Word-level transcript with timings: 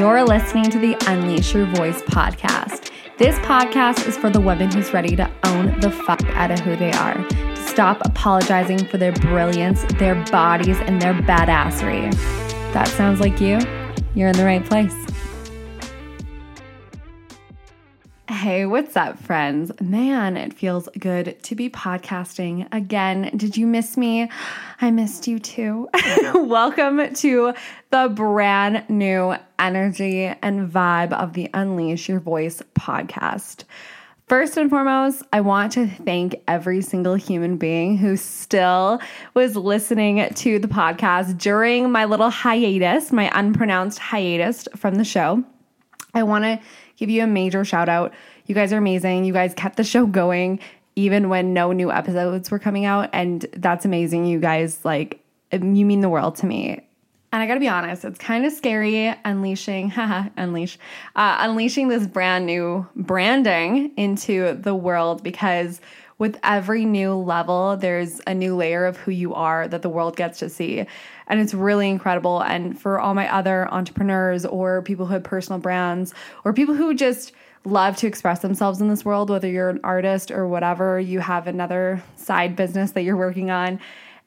You're 0.00 0.24
listening 0.24 0.70
to 0.70 0.78
the 0.78 0.96
Unleash 1.08 1.52
Your 1.52 1.66
Voice 1.66 2.00
podcast. 2.00 2.90
This 3.18 3.38
podcast 3.40 4.06
is 4.08 4.16
for 4.16 4.30
the 4.30 4.40
women 4.40 4.72
who's 4.72 4.94
ready 4.94 5.14
to 5.14 5.30
own 5.44 5.78
the 5.80 5.90
fuck 5.90 6.24
out 6.28 6.50
of 6.50 6.58
who 6.60 6.74
they 6.74 6.90
are, 6.92 7.22
to 7.22 7.56
stop 7.68 8.00
apologizing 8.06 8.86
for 8.86 8.96
their 8.96 9.12
brilliance, 9.12 9.84
their 9.98 10.14
bodies, 10.32 10.78
and 10.78 11.02
their 11.02 11.12
badassery. 11.12 12.10
That 12.72 12.88
sounds 12.88 13.20
like 13.20 13.42
you? 13.42 13.58
You're 14.14 14.28
in 14.30 14.36
the 14.38 14.44
right 14.46 14.64
place. 14.64 15.09
Hey, 18.40 18.64
what's 18.64 18.96
up, 18.96 19.18
friends? 19.18 19.70
Man, 19.82 20.38
it 20.38 20.54
feels 20.54 20.88
good 20.98 21.36
to 21.42 21.54
be 21.54 21.68
podcasting 21.68 22.66
again. 22.72 23.30
Did 23.36 23.58
you 23.58 23.66
miss 23.66 23.98
me? 23.98 24.30
I 24.80 24.90
missed 24.90 25.28
you 25.28 25.38
too. 25.38 25.90
Welcome 26.34 27.12
to 27.16 27.52
the 27.90 28.08
brand 28.08 28.88
new 28.88 29.34
energy 29.58 30.24
and 30.24 30.72
vibe 30.72 31.12
of 31.12 31.34
the 31.34 31.50
Unleash 31.52 32.08
Your 32.08 32.18
Voice 32.18 32.62
podcast. 32.74 33.64
First 34.26 34.56
and 34.56 34.70
foremost, 34.70 35.22
I 35.34 35.42
want 35.42 35.72
to 35.72 35.86
thank 35.86 36.36
every 36.48 36.80
single 36.80 37.16
human 37.16 37.58
being 37.58 37.98
who 37.98 38.16
still 38.16 39.02
was 39.34 39.54
listening 39.54 40.26
to 40.32 40.58
the 40.58 40.66
podcast 40.66 41.36
during 41.36 41.92
my 41.92 42.06
little 42.06 42.30
hiatus, 42.30 43.12
my 43.12 43.30
unpronounced 43.32 43.98
hiatus 43.98 44.66
from 44.76 44.94
the 44.94 45.04
show. 45.04 45.44
I 46.14 46.22
want 46.22 46.44
to 46.44 46.58
give 46.96 47.10
you 47.10 47.22
a 47.22 47.26
major 47.26 47.64
shout 47.64 47.88
out. 47.88 48.12
You 48.50 48.54
guys 48.56 48.72
are 48.72 48.78
amazing. 48.78 49.26
You 49.26 49.32
guys 49.32 49.54
kept 49.54 49.76
the 49.76 49.84
show 49.84 50.06
going 50.06 50.58
even 50.96 51.28
when 51.28 51.54
no 51.54 51.70
new 51.70 51.92
episodes 51.92 52.50
were 52.50 52.58
coming 52.58 52.84
out. 52.84 53.08
And 53.12 53.42
that's 53.52 53.84
amazing. 53.84 54.26
You 54.26 54.40
guys, 54.40 54.84
like, 54.84 55.22
you 55.52 55.86
mean 55.86 56.00
the 56.00 56.08
world 56.08 56.34
to 56.38 56.46
me. 56.46 56.80
And 57.30 57.40
I 57.40 57.46
gotta 57.46 57.60
be 57.60 57.68
honest, 57.68 58.04
it's 58.04 58.18
kind 58.18 58.44
of 58.44 58.52
scary 58.52 59.14
unleashing, 59.24 59.90
haha, 59.94 60.30
unleash, 60.36 60.80
uh, 61.14 61.36
unleashing 61.38 61.86
this 61.86 62.08
brand 62.08 62.44
new 62.44 62.88
branding 62.96 63.92
into 63.96 64.54
the 64.54 64.74
world 64.74 65.22
because 65.22 65.80
with 66.18 66.36
every 66.42 66.84
new 66.84 67.14
level, 67.14 67.76
there's 67.76 68.20
a 68.26 68.34
new 68.34 68.56
layer 68.56 68.84
of 68.84 68.96
who 68.96 69.12
you 69.12 69.32
are 69.32 69.68
that 69.68 69.82
the 69.82 69.88
world 69.88 70.16
gets 70.16 70.40
to 70.40 70.48
see. 70.48 70.84
And 71.28 71.38
it's 71.38 71.54
really 71.54 71.88
incredible. 71.88 72.40
And 72.40 72.76
for 72.76 72.98
all 72.98 73.14
my 73.14 73.32
other 73.32 73.72
entrepreneurs 73.72 74.44
or 74.44 74.82
people 74.82 75.06
who 75.06 75.12
have 75.12 75.22
personal 75.22 75.60
brands 75.60 76.12
or 76.42 76.52
people 76.52 76.74
who 76.74 76.94
just 76.94 77.30
love 77.64 77.96
to 77.96 78.06
express 78.06 78.40
themselves 78.40 78.80
in 78.80 78.88
this 78.88 79.04
world, 79.04 79.30
whether 79.30 79.48
you're 79.48 79.68
an 79.68 79.80
artist 79.84 80.30
or 80.30 80.46
whatever, 80.46 80.98
you 80.98 81.20
have 81.20 81.46
another 81.46 82.02
side 82.16 82.56
business 82.56 82.92
that 82.92 83.02
you're 83.02 83.16
working 83.16 83.50
on 83.50 83.80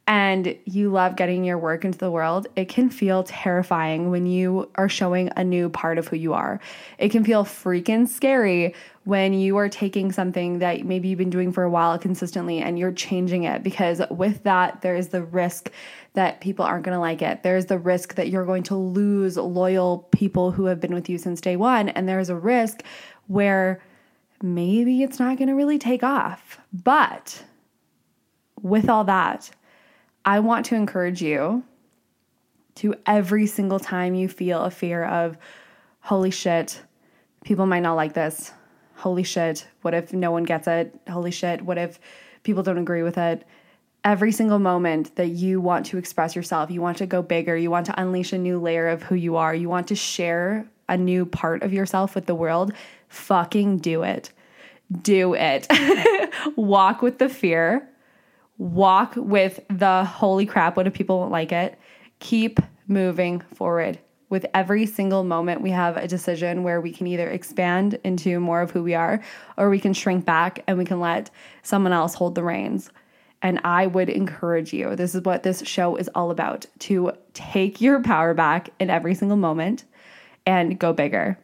and 0.05 0.57
you 0.65 0.89
love 0.89 1.15
getting 1.15 1.45
your 1.45 1.57
work 1.57 1.85
into 1.85 1.97
the 1.97 2.11
world, 2.11 2.47
it 2.57 2.67
can 2.67 2.89
feel 2.89 3.23
terrifying 3.23 4.11
when 4.11 4.25
you 4.25 4.69
are 4.75 4.89
showing 4.89 5.29
a 5.37 5.43
new 5.45 5.69
part 5.69 5.97
of 5.97 6.09
who 6.09 6.17
you 6.17 6.33
are. 6.33 6.59
It 6.97 7.09
can 7.09 7.23
feel 7.23 7.45
freaking 7.45 8.05
scary 8.07 8.75
when 9.05 9.33
you 9.33 9.55
are 9.57 9.69
taking 9.69 10.11
something 10.11 10.59
that 10.59 10.85
maybe 10.85 11.07
you've 11.07 11.19
been 11.19 11.29
doing 11.29 11.53
for 11.53 11.63
a 11.63 11.69
while 11.69 11.97
consistently 11.97 12.59
and 12.59 12.77
you're 12.77 12.91
changing 12.91 13.43
it 13.43 13.63
because 13.63 14.01
with 14.09 14.43
that, 14.43 14.81
there 14.81 14.95
is 14.95 15.09
the 15.09 15.23
risk 15.23 15.71
that 16.13 16.41
people 16.41 16.65
aren't 16.65 16.83
going 16.83 16.95
to 16.95 16.99
like 16.99 17.21
it. 17.21 17.41
There's 17.43 17.67
the 17.67 17.79
risk 17.79 18.15
that 18.15 18.27
you're 18.29 18.45
going 18.45 18.63
to 18.63 18.75
lose 18.75 19.37
loyal 19.37 19.99
people 20.11 20.51
who 20.51 20.65
have 20.65 20.81
been 20.81 20.93
with 20.93 21.09
you 21.09 21.17
since 21.17 21.39
day 21.39 21.55
one. 21.55 21.89
And 21.89 22.07
there's 22.07 22.29
a 22.29 22.35
risk 22.35 22.83
where 23.27 23.81
maybe 24.41 25.03
it's 25.03 25.19
not 25.19 25.37
going 25.37 25.47
to 25.47 25.55
really 25.55 25.79
take 25.79 26.03
off. 26.03 26.59
But 26.71 27.43
with 28.61 28.89
all 28.89 29.03
that, 29.05 29.49
I 30.25 30.39
want 30.39 30.65
to 30.67 30.75
encourage 30.75 31.21
you 31.21 31.63
to 32.75 32.95
every 33.05 33.45
single 33.45 33.79
time 33.79 34.15
you 34.15 34.27
feel 34.27 34.63
a 34.63 34.71
fear 34.71 35.05
of, 35.05 35.37
holy 35.99 36.31
shit, 36.31 36.81
people 37.43 37.65
might 37.65 37.81
not 37.81 37.95
like 37.95 38.13
this. 38.13 38.51
Holy 38.95 39.23
shit, 39.23 39.67
what 39.81 39.93
if 39.93 40.13
no 40.13 40.31
one 40.31 40.43
gets 40.43 40.67
it? 40.67 40.97
Holy 41.09 41.31
shit, 41.31 41.61
what 41.61 41.77
if 41.77 41.99
people 42.43 42.63
don't 42.63 42.77
agree 42.77 43.03
with 43.03 43.17
it? 43.17 43.45
Every 44.03 44.31
single 44.31 44.59
moment 44.59 45.15
that 45.15 45.29
you 45.29 45.61
want 45.61 45.85
to 45.87 45.97
express 45.97 46.35
yourself, 46.35 46.71
you 46.71 46.81
want 46.81 46.97
to 46.97 47.05
go 47.05 47.21
bigger, 47.21 47.55
you 47.55 47.71
want 47.71 47.85
to 47.87 48.01
unleash 48.01 48.33
a 48.33 48.37
new 48.37 48.59
layer 48.59 48.87
of 48.87 49.03
who 49.03 49.15
you 49.15 49.35
are, 49.35 49.53
you 49.53 49.69
want 49.69 49.87
to 49.87 49.95
share 49.95 50.67
a 50.89 50.97
new 50.97 51.25
part 51.25 51.63
of 51.63 51.73
yourself 51.73 52.15
with 52.15 52.25
the 52.25 52.35
world, 52.35 52.73
fucking 53.13 53.77
do 53.77 54.03
it. 54.03 54.31
Do 55.01 55.33
it. 55.33 55.67
Walk 56.55 57.01
with 57.01 57.19
the 57.19 57.29
fear 57.29 57.89
walk 58.57 59.15
with 59.15 59.59
the 59.69 60.05
holy 60.05 60.45
crap, 60.45 60.77
what 60.77 60.87
if 60.87 60.93
people 60.93 61.19
won't 61.19 61.31
like 61.31 61.51
it? 61.51 61.77
Keep 62.19 62.59
moving 62.87 63.41
forward. 63.55 63.99
With 64.29 64.45
every 64.53 64.85
single 64.85 65.23
moment, 65.23 65.61
we 65.61 65.69
have 65.71 65.97
a 65.97 66.07
decision 66.07 66.63
where 66.63 66.81
we 66.81 66.91
can 66.91 67.05
either 67.05 67.29
expand 67.29 67.99
into 68.03 68.39
more 68.39 68.61
of 68.61 68.71
who 68.71 68.81
we 68.81 68.95
are 68.95 69.21
or 69.57 69.69
we 69.69 69.79
can 69.79 69.93
shrink 69.93 70.25
back 70.25 70.63
and 70.65 70.77
we 70.77 70.85
can 70.85 70.99
let 70.99 71.29
someone 71.61 71.93
else 71.93 72.15
hold 72.15 72.35
the 72.35 72.43
reins. 72.43 72.89
And 73.41 73.59
I 73.63 73.87
would 73.87 74.09
encourage 74.09 74.73
you, 74.73 74.95
this 74.95 75.13
is 75.13 75.21
what 75.23 75.43
this 75.43 75.61
show 75.65 75.97
is 75.97 76.09
all 76.15 76.31
about 76.31 76.65
to 76.79 77.11
take 77.33 77.81
your 77.81 78.01
power 78.01 78.33
back 78.33 78.69
in 78.79 78.89
every 78.89 79.13
single 79.13 79.37
moment 79.37 79.83
and 80.45 80.79
go 80.79 80.93
bigger. 80.93 81.37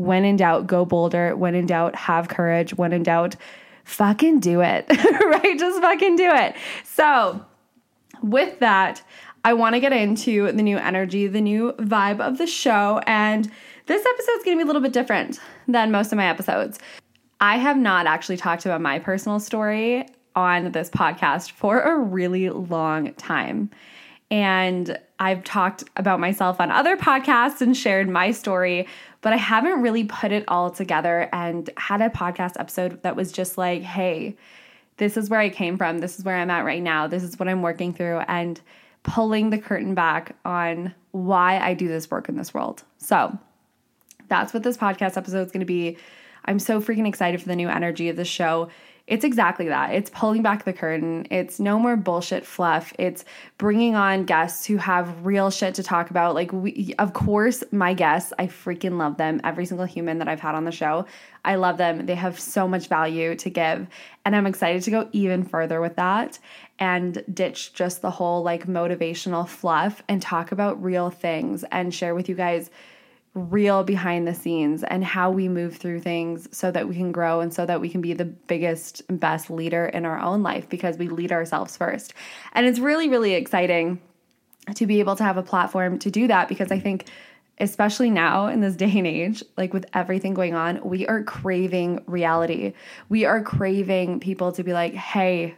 When 0.00 0.24
in 0.24 0.36
doubt, 0.36 0.66
go 0.66 0.86
bolder. 0.86 1.36
When 1.36 1.54
in 1.54 1.66
doubt, 1.66 1.94
have 1.94 2.28
courage. 2.28 2.74
When 2.74 2.94
in 2.94 3.02
doubt, 3.02 3.36
fucking 3.84 4.40
do 4.40 4.62
it, 4.62 4.86
right? 4.88 5.58
Just 5.58 5.80
fucking 5.82 6.16
do 6.16 6.30
it. 6.32 6.56
So, 6.84 7.44
with 8.22 8.58
that, 8.60 9.02
I 9.44 9.52
want 9.52 9.74
to 9.74 9.80
get 9.80 9.92
into 9.92 10.50
the 10.52 10.62
new 10.62 10.78
energy, 10.78 11.26
the 11.26 11.42
new 11.42 11.72
vibe 11.72 12.20
of 12.20 12.38
the 12.38 12.46
show. 12.46 13.02
And 13.06 13.44
this 13.86 14.06
episode 14.06 14.32
is 14.38 14.44
going 14.44 14.56
to 14.56 14.60
be 14.60 14.62
a 14.62 14.66
little 14.66 14.82
bit 14.82 14.94
different 14.94 15.38
than 15.68 15.90
most 15.90 16.12
of 16.12 16.16
my 16.16 16.26
episodes. 16.26 16.78
I 17.40 17.58
have 17.58 17.76
not 17.76 18.06
actually 18.06 18.38
talked 18.38 18.64
about 18.64 18.80
my 18.80 18.98
personal 18.98 19.38
story 19.38 20.06
on 20.34 20.72
this 20.72 20.88
podcast 20.88 21.50
for 21.50 21.80
a 21.80 21.98
really 21.98 22.48
long 22.48 23.12
time. 23.14 23.70
And 24.30 24.98
I've 25.20 25.44
talked 25.44 25.84
about 25.96 26.18
myself 26.18 26.60
on 26.60 26.70
other 26.70 26.96
podcasts 26.96 27.60
and 27.60 27.76
shared 27.76 28.08
my 28.08 28.30
story, 28.30 28.88
but 29.20 29.34
I 29.34 29.36
haven't 29.36 29.82
really 29.82 30.04
put 30.04 30.32
it 30.32 30.44
all 30.48 30.70
together 30.70 31.28
and 31.32 31.68
had 31.76 32.00
a 32.00 32.08
podcast 32.08 32.58
episode 32.58 33.02
that 33.02 33.16
was 33.16 33.30
just 33.30 33.58
like, 33.58 33.82
hey, 33.82 34.36
this 34.96 35.18
is 35.18 35.28
where 35.28 35.38
I 35.38 35.50
came 35.50 35.76
from. 35.76 35.98
This 35.98 36.18
is 36.18 36.24
where 36.24 36.36
I'm 36.36 36.50
at 36.50 36.64
right 36.64 36.82
now. 36.82 37.06
This 37.06 37.22
is 37.22 37.38
what 37.38 37.48
I'm 37.48 37.60
working 37.60 37.92
through 37.92 38.20
and 38.28 38.60
pulling 39.02 39.50
the 39.50 39.58
curtain 39.58 39.94
back 39.94 40.36
on 40.44 40.94
why 41.12 41.58
I 41.58 41.74
do 41.74 41.86
this 41.86 42.10
work 42.10 42.28
in 42.30 42.36
this 42.36 42.54
world. 42.54 42.82
So 42.96 43.38
that's 44.28 44.54
what 44.54 44.62
this 44.62 44.78
podcast 44.78 45.18
episode 45.18 45.46
is 45.46 45.52
going 45.52 45.60
to 45.60 45.66
be. 45.66 45.98
I'm 46.44 46.58
so 46.58 46.80
freaking 46.80 47.06
excited 47.06 47.40
for 47.40 47.48
the 47.48 47.56
new 47.56 47.68
energy 47.68 48.08
of 48.08 48.16
the 48.16 48.24
show 48.24 48.68
it's 49.10 49.24
exactly 49.24 49.66
that. 49.66 49.92
It's 49.92 50.08
pulling 50.08 50.40
back 50.40 50.64
the 50.64 50.72
curtain. 50.72 51.26
It's 51.32 51.58
no 51.58 51.80
more 51.80 51.96
bullshit 51.96 52.46
fluff. 52.46 52.92
It's 52.96 53.24
bringing 53.58 53.96
on 53.96 54.24
guests 54.24 54.64
who 54.66 54.76
have 54.76 55.26
real 55.26 55.50
shit 55.50 55.74
to 55.74 55.82
talk 55.82 56.10
about. 56.10 56.36
Like, 56.36 56.52
we, 56.52 56.94
of 56.96 57.12
course, 57.12 57.64
my 57.72 57.92
guests, 57.92 58.32
I 58.38 58.46
freaking 58.46 58.98
love 58.98 59.16
them. 59.16 59.40
Every 59.42 59.66
single 59.66 59.84
human 59.84 60.18
that 60.18 60.28
I've 60.28 60.38
had 60.38 60.54
on 60.54 60.64
the 60.64 60.70
show, 60.70 61.06
I 61.44 61.56
love 61.56 61.76
them. 61.76 62.06
They 62.06 62.14
have 62.14 62.38
so 62.38 62.68
much 62.68 62.86
value 62.86 63.34
to 63.34 63.50
give. 63.50 63.88
And 64.24 64.36
I'm 64.36 64.46
excited 64.46 64.84
to 64.84 64.92
go 64.92 65.08
even 65.10 65.42
further 65.42 65.80
with 65.80 65.96
that 65.96 66.38
and 66.78 67.24
ditch 67.34 67.74
just 67.74 68.02
the 68.02 68.12
whole 68.12 68.44
like 68.44 68.68
motivational 68.68 69.48
fluff 69.48 70.04
and 70.08 70.22
talk 70.22 70.52
about 70.52 70.80
real 70.80 71.10
things 71.10 71.64
and 71.72 71.92
share 71.92 72.14
with 72.14 72.28
you 72.28 72.36
guys 72.36 72.70
real 73.34 73.84
behind 73.84 74.26
the 74.26 74.34
scenes 74.34 74.82
and 74.82 75.04
how 75.04 75.30
we 75.30 75.48
move 75.48 75.76
through 75.76 76.00
things 76.00 76.48
so 76.56 76.70
that 76.70 76.88
we 76.88 76.96
can 76.96 77.12
grow 77.12 77.40
and 77.40 77.54
so 77.54 77.64
that 77.64 77.80
we 77.80 77.88
can 77.88 78.00
be 78.00 78.12
the 78.12 78.24
biggest 78.24 79.02
and 79.08 79.20
best 79.20 79.50
leader 79.50 79.86
in 79.86 80.04
our 80.04 80.18
own 80.18 80.42
life 80.42 80.68
because 80.68 80.98
we 80.98 81.08
lead 81.08 81.30
ourselves 81.30 81.76
first. 81.76 82.12
And 82.52 82.66
it's 82.66 82.80
really, 82.80 83.08
really 83.08 83.34
exciting 83.34 84.00
to 84.74 84.86
be 84.86 84.98
able 84.98 85.16
to 85.16 85.24
have 85.24 85.36
a 85.36 85.42
platform 85.42 85.98
to 86.00 86.10
do 86.10 86.26
that 86.26 86.48
because 86.48 86.72
I 86.72 86.80
think 86.80 87.06
especially 87.60 88.10
now 88.10 88.48
in 88.48 88.60
this 88.60 88.74
day 88.84 88.98
and 88.98 89.06
age, 89.06 89.44
like 89.56 89.72
with 89.72 89.86
everything 89.94 90.34
going 90.34 90.54
on, 90.54 90.80
we 90.82 91.06
are 91.06 91.22
craving 91.22 92.02
reality. 92.06 92.72
We 93.08 93.26
are 93.26 93.42
craving 93.42 94.20
people 94.20 94.50
to 94.52 94.64
be 94.64 94.72
like, 94.72 94.94
hey, 94.94 95.56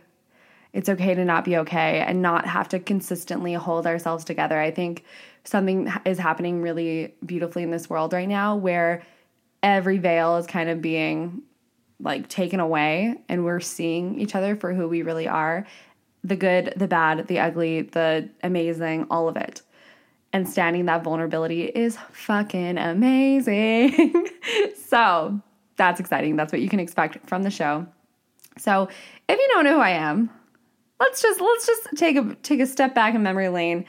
it's 0.73 0.89
okay 0.89 1.15
to 1.15 1.25
not 1.25 1.45
be 1.45 1.57
okay 1.59 2.01
and 2.01 2.23
not 2.23 2.47
have 2.47 2.69
to 2.71 2.79
consistently 2.79 3.53
hold 3.55 3.87
ourselves 3.87 4.25
together. 4.25 4.59
I 4.59 4.71
think 4.71 5.05
something 5.45 5.93
is 6.05 6.19
happening 6.19 6.63
really 6.63 7.15
beautifully 7.25 7.63
in 7.63 7.71
this 7.71 7.91
world 7.91 8.13
right 8.13 8.29
now 8.29 8.57
where 8.57 9.03
every 9.63 9.99
veil 9.99 10.37
is 10.37 10.47
kind 10.47 10.71
of 10.71 10.81
being 10.81 11.43
like 12.01 12.29
taken 12.29 12.59
away 12.59 13.17
and 13.29 13.45
we're 13.45 13.61
seeing 13.61 14.19
each 14.19 14.35
other 14.35 14.57
for 14.57 14.73
who 14.73 14.89
we 14.89 15.03
really 15.03 15.29
are 15.29 15.67
the 16.25 16.37
good, 16.37 16.73
the 16.77 16.87
bad, 16.87 17.27
the 17.27 17.41
ugly, 17.41 17.83
the 17.83 18.29
amazing, 18.43 19.07
all 19.11 19.29
of 19.29 19.37
it. 19.37 19.63
And 20.33 20.49
standing 20.49 20.87
that 20.87 21.03
vulnerability 21.03 21.65
is 21.65 21.99
fucking 22.13 22.79
amazing. 22.79 24.29
so 24.87 25.41
that's 25.77 26.01
exciting. 26.01 26.37
That's 26.37 26.53
what 26.53 26.63
you 26.63 26.69
can 26.69 26.81
expect 26.81 27.29
from 27.29 27.43
the 27.43 27.51
show. 27.51 27.87
So 28.57 28.89
if 29.29 29.39
you 29.39 29.49
don't 29.53 29.65
know 29.65 29.75
who 29.75 29.81
I 29.81 29.91
am, 29.91 30.31
let's 31.03 31.21
just 31.21 31.41
let's 31.41 31.67
just 31.67 31.89
take 31.97 32.17
a 32.17 32.35
take 32.43 32.61
a 32.61 32.67
step 32.67 32.95
back 32.95 33.15
in 33.15 33.23
memory 33.23 33.49
lane. 33.49 33.85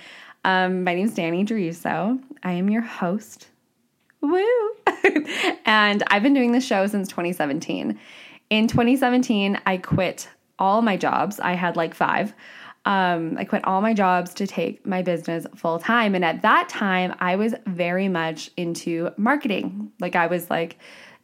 Um, 0.45 0.83
my 0.83 0.95
name 0.95 1.06
is 1.06 1.13
Danny 1.13 1.45
Druso. 1.45 2.19
I 2.42 2.54
am 2.54 2.69
your 2.69 2.81
host. 2.81 3.50
Woo! 4.21 4.71
and 5.65 6.04
I've 6.07 6.24
been 6.24 6.33
doing 6.33 6.54
this 6.54 6.65
show 6.65 6.88
since 6.88 7.07
2017. 7.10 8.00
In 8.50 8.68
2017, 8.68 9.60
I 9.65 9.77
quit 9.77 10.27
all 10.57 10.81
my 10.81 10.98
jobs. 10.98 11.39
I 11.39 11.54
had 11.54 11.75
like 11.75 11.94
five. 11.94 12.33
Um, 12.86 13.38
I 13.38 13.45
quit 13.45 13.63
all 13.63 13.81
my 13.81 13.94
jobs 13.94 14.33
to 14.36 14.48
take 14.48 14.86
my 14.86 15.01
business 15.01 15.45
full 15.56 15.80
time. 15.80 16.15
And 16.15 16.25
at 16.25 16.42
that 16.42 16.68
time, 16.68 17.15
I 17.19 17.36
was 17.36 17.54
very 17.65 18.10
much 18.10 18.50
into 18.57 19.12
marketing. 19.18 19.92
Like, 20.00 20.15
I 20.18 20.27
was 20.27 20.50
like, 20.50 20.77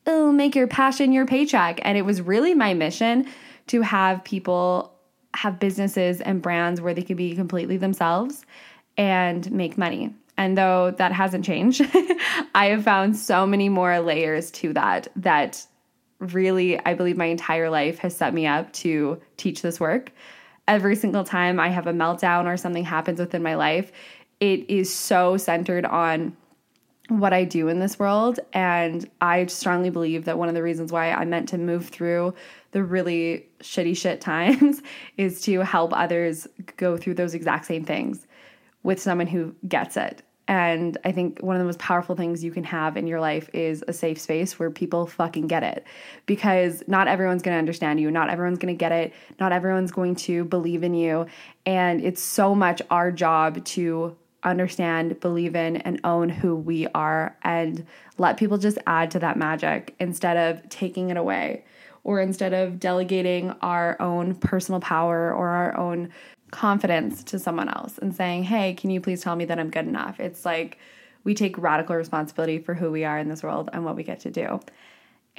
oh, 0.07 0.31
make 0.31 0.55
your 0.55 0.67
passion 0.67 1.11
your 1.11 1.25
paycheck. 1.25 1.79
And 1.83 1.97
it 1.97 2.03
was 2.03 2.21
really 2.21 2.53
my 2.53 2.73
mission 2.73 3.25
to 3.67 3.81
have 3.81 4.23
people 4.23 4.98
have 5.35 5.59
businesses 5.59 6.21
and 6.21 6.41
brands 6.41 6.81
where 6.81 6.93
they 6.93 7.01
can 7.01 7.15
be 7.15 7.35
completely 7.35 7.77
themselves 7.77 8.45
and 8.97 9.51
make 9.51 9.77
money. 9.77 10.13
And 10.37 10.57
though 10.57 10.91
that 10.91 11.11
hasn't 11.11 11.45
changed, 11.45 11.81
I 12.55 12.67
have 12.67 12.83
found 12.83 13.17
so 13.17 13.45
many 13.45 13.69
more 13.69 13.99
layers 13.99 14.51
to 14.51 14.73
that 14.73 15.07
that 15.17 15.65
really, 16.19 16.79
I 16.85 16.93
believe 16.93 17.17
my 17.17 17.25
entire 17.25 17.69
life 17.69 17.99
has 17.99 18.15
set 18.15 18.33
me 18.33 18.47
up 18.47 18.71
to 18.73 19.21
teach 19.37 19.61
this 19.61 19.79
work. 19.79 20.11
Every 20.67 20.95
single 20.95 21.23
time 21.23 21.59
I 21.59 21.69
have 21.69 21.87
a 21.87 21.93
meltdown 21.93 22.45
or 22.45 22.57
something 22.57 22.83
happens 22.83 23.19
within 23.19 23.43
my 23.43 23.55
life, 23.55 23.91
it 24.39 24.69
is 24.69 24.93
so 24.93 25.37
centered 25.37 25.85
on 25.85 26.35
what 27.09 27.33
I 27.33 27.43
do 27.43 27.67
in 27.67 27.79
this 27.79 27.99
world. 27.99 28.39
And 28.53 29.09
I 29.21 29.45
strongly 29.47 29.89
believe 29.89 30.25
that 30.25 30.37
one 30.37 30.47
of 30.47 30.55
the 30.55 30.63
reasons 30.63 30.91
why 30.91 31.11
I 31.11 31.25
meant 31.25 31.49
to 31.49 31.57
move 31.57 31.89
through 31.89 32.33
the 32.71 32.83
really 32.83 33.47
shitty 33.61 33.97
shit 33.97 34.21
times 34.21 34.81
is 35.17 35.41
to 35.41 35.59
help 35.61 35.91
others 35.93 36.47
go 36.77 36.97
through 36.97 37.15
those 37.15 37.33
exact 37.33 37.65
same 37.65 37.83
things 37.83 38.27
with 38.83 39.01
someone 39.01 39.27
who 39.27 39.53
gets 39.67 39.97
it. 39.97 40.21
And 40.47 40.97
I 41.05 41.11
think 41.11 41.39
one 41.41 41.55
of 41.55 41.59
the 41.59 41.65
most 41.65 41.77
powerful 41.77 42.15
things 42.15 42.43
you 42.43 42.51
can 42.51 42.63
have 42.63 42.97
in 42.97 43.05
your 43.05 43.19
life 43.19 43.51
is 43.53 43.83
a 43.87 43.93
safe 43.93 44.19
space 44.19 44.57
where 44.57 44.71
people 44.71 45.05
fucking 45.05 45.45
get 45.45 45.61
it. 45.61 45.85
Because 46.25 46.81
not 46.87 47.07
everyone's 47.07 47.43
gonna 47.43 47.57
understand 47.57 47.99
you, 47.99 48.09
not 48.09 48.31
everyone's 48.31 48.57
gonna 48.57 48.73
get 48.73 48.91
it, 48.91 49.13
not 49.39 49.51
everyone's 49.51 49.91
going 49.91 50.15
to 50.15 50.45
believe 50.45 50.83
in 50.83 50.95
you. 50.95 51.27
And 51.67 52.01
it's 52.01 52.21
so 52.21 52.55
much 52.55 52.81
our 52.89 53.11
job 53.11 53.63
to 53.65 54.17
understand, 54.43 55.19
believe 55.19 55.55
in, 55.55 55.77
and 55.77 55.99
own 56.03 56.29
who 56.29 56.55
we 56.55 56.87
are 56.95 57.35
and 57.43 57.85
let 58.17 58.37
people 58.37 58.57
just 58.57 58.77
add 58.87 59.11
to 59.11 59.19
that 59.19 59.37
magic 59.37 59.95
instead 59.99 60.37
of 60.37 60.67
taking 60.69 61.09
it 61.09 61.17
away 61.17 61.63
or 62.03 62.19
instead 62.19 62.53
of 62.53 62.79
delegating 62.79 63.51
our 63.61 64.01
own 64.01 64.35
personal 64.35 64.79
power 64.79 65.33
or 65.33 65.49
our 65.49 65.77
own 65.77 66.09
confidence 66.51 67.23
to 67.23 67.37
someone 67.37 67.69
else 67.69 67.97
and 67.97 68.15
saying, 68.15 68.43
hey, 68.43 68.73
can 68.73 68.89
you 68.89 69.01
please 69.01 69.21
tell 69.21 69.35
me 69.35 69.45
that 69.45 69.59
I'm 69.59 69.69
good 69.69 69.85
enough? 69.87 70.19
It's 70.19 70.45
like 70.45 70.77
we 71.23 71.35
take 71.35 71.57
radical 71.57 71.95
responsibility 71.95 72.59
for 72.59 72.73
who 72.73 72.91
we 72.91 73.03
are 73.03 73.19
in 73.19 73.29
this 73.29 73.43
world 73.43 73.69
and 73.73 73.85
what 73.85 73.95
we 73.95 74.03
get 74.03 74.21
to 74.21 74.31
do. 74.31 74.59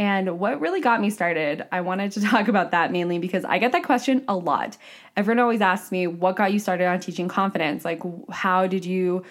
And 0.01 0.39
what 0.39 0.63
really 0.63 0.81
got 0.81 0.99
me 1.03 1.11
started, 1.11 1.67
I 1.71 1.83
wanted 1.83 2.13
to 2.13 2.21
talk 2.23 2.49
about 2.49 2.71
that 2.71 2.91
mainly 2.91 3.19
because 3.19 3.45
I 3.45 3.59
get 3.59 3.73
that 3.73 3.85
question 3.85 4.25
a 4.29 4.35
lot. 4.35 4.79
Everyone 5.15 5.41
always 5.41 5.61
asks 5.61 5.93
me, 5.93 6.07
what 6.07 6.37
got 6.37 6.55
you 6.55 6.59
started 6.59 6.87
on 6.87 7.01
teaching 7.01 7.29
confidence? 7.29 7.85
Like, 7.85 8.01
how 8.31 8.67
did 8.67 8.87
you 8.87 9.25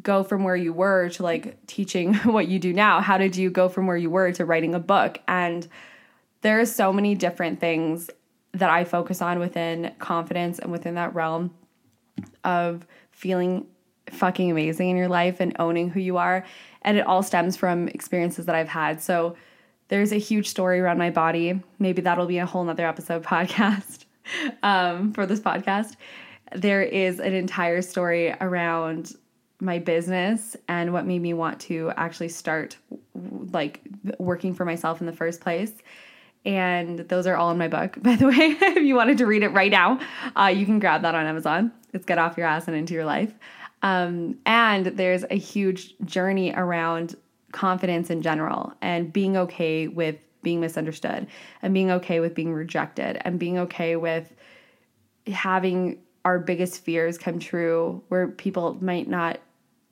go 0.00 0.22
from 0.22 0.44
where 0.44 0.54
you 0.54 0.72
were 0.72 1.08
to 1.08 1.24
like 1.24 1.66
teaching 1.66 2.14
what 2.24 2.46
you 2.46 2.60
do 2.60 2.72
now? 2.72 3.00
How 3.00 3.18
did 3.18 3.34
you 3.34 3.50
go 3.50 3.68
from 3.68 3.88
where 3.88 3.96
you 3.96 4.10
were 4.10 4.30
to 4.30 4.44
writing 4.44 4.76
a 4.76 4.78
book? 4.78 5.18
And 5.26 5.66
there 6.42 6.60
are 6.60 6.66
so 6.66 6.92
many 6.92 7.16
different 7.16 7.58
things 7.58 8.08
that 8.52 8.70
I 8.70 8.84
focus 8.84 9.22
on 9.22 9.40
within 9.40 9.92
confidence 9.98 10.60
and 10.60 10.70
within 10.70 10.94
that 10.94 11.16
realm 11.16 11.52
of 12.44 12.86
feeling 13.10 13.66
fucking 14.08 14.52
amazing 14.52 14.90
in 14.90 14.96
your 14.96 15.08
life 15.08 15.40
and 15.40 15.56
owning 15.58 15.90
who 15.90 15.98
you 15.98 16.16
are. 16.16 16.44
And 16.82 16.96
it 16.96 17.06
all 17.08 17.24
stems 17.24 17.56
from 17.56 17.88
experiences 17.88 18.46
that 18.46 18.54
I've 18.54 18.68
had. 18.68 19.02
So 19.02 19.34
there's 19.88 20.12
a 20.12 20.16
huge 20.16 20.48
story 20.48 20.80
around 20.80 20.98
my 20.98 21.10
body. 21.10 21.60
Maybe 21.78 22.02
that'll 22.02 22.26
be 22.26 22.38
a 22.38 22.46
whole 22.46 22.64
nother 22.64 22.86
episode 22.86 23.22
podcast 23.22 24.04
um, 24.62 25.12
for 25.12 25.26
this 25.26 25.40
podcast. 25.40 25.96
There 26.54 26.82
is 26.82 27.20
an 27.20 27.34
entire 27.34 27.82
story 27.82 28.34
around 28.40 29.14
my 29.60 29.78
business 29.78 30.56
and 30.68 30.92
what 30.92 31.06
made 31.06 31.22
me 31.22 31.34
want 31.34 31.60
to 31.60 31.92
actually 31.96 32.28
start 32.28 32.76
like 33.52 33.80
working 34.18 34.54
for 34.54 34.64
myself 34.64 35.00
in 35.00 35.06
the 35.06 35.12
first 35.12 35.40
place 35.40 35.72
and 36.44 37.00
those 37.00 37.26
are 37.26 37.36
all 37.36 37.50
in 37.50 37.58
my 37.58 37.68
book, 37.68 37.96
by 38.02 38.16
the 38.16 38.26
way. 38.26 38.34
if 38.60 38.82
you 38.82 38.94
wanted 38.94 39.18
to 39.18 39.26
read 39.26 39.42
it 39.42 39.48
right 39.48 39.70
now, 39.70 40.00
uh, 40.36 40.52
you 40.54 40.66
can 40.66 40.78
grab 40.78 41.02
that 41.02 41.14
on 41.14 41.26
Amazon. 41.26 41.72
It's 41.92 42.04
Get 42.04 42.18
Off 42.18 42.36
Your 42.36 42.46
Ass 42.46 42.68
and 42.68 42.76
Into 42.76 42.94
Your 42.94 43.04
Life. 43.04 43.32
Um, 43.82 44.38
and 44.46 44.86
there's 44.86 45.24
a 45.28 45.36
huge 45.36 45.94
journey 46.04 46.52
around 46.54 47.16
confidence 47.52 48.10
in 48.10 48.22
general 48.22 48.72
and 48.80 49.12
being 49.12 49.36
okay 49.36 49.88
with 49.88 50.16
being 50.42 50.60
misunderstood 50.60 51.26
and 51.62 51.72
being 51.72 51.90
okay 51.90 52.18
with 52.18 52.34
being 52.34 52.52
rejected 52.52 53.18
and 53.24 53.38
being 53.38 53.58
okay 53.58 53.96
with 53.96 54.34
having 55.26 55.98
our 56.24 56.38
biggest 56.38 56.84
fears 56.84 57.16
come 57.16 57.38
true 57.38 58.02
where 58.08 58.28
people 58.28 58.76
might 58.80 59.08
not 59.08 59.38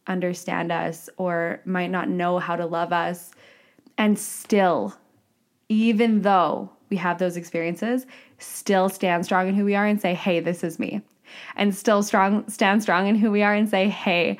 understand 0.06 0.72
us 0.72 1.08
or 1.18 1.60
might 1.64 1.90
not 1.90 2.08
know 2.08 2.38
how 2.38 2.56
to 2.56 2.66
love 2.66 2.92
us 2.92 3.30
and 3.96 4.18
still 4.18 4.94
even 5.68 6.22
though 6.22 6.68
we 6.90 6.96
have 6.96 7.18
those 7.18 7.36
experiences, 7.36 8.04
still 8.38 8.88
stand 8.88 9.24
strong 9.24 9.48
in 9.48 9.54
who 9.54 9.64
we 9.64 9.76
are 9.76 9.86
and 9.86 10.00
say, 10.00 10.12
hey, 10.12 10.40
this 10.40 10.62
is 10.62 10.78
me. 10.78 11.00
And 11.54 11.74
still 11.74 12.02
strong 12.02 12.46
stand 12.48 12.82
strong 12.82 13.06
in 13.06 13.14
who 13.14 13.30
we 13.30 13.42
are 13.42 13.54
and 13.54 13.68
say, 13.68 13.88
hey, 13.88 14.36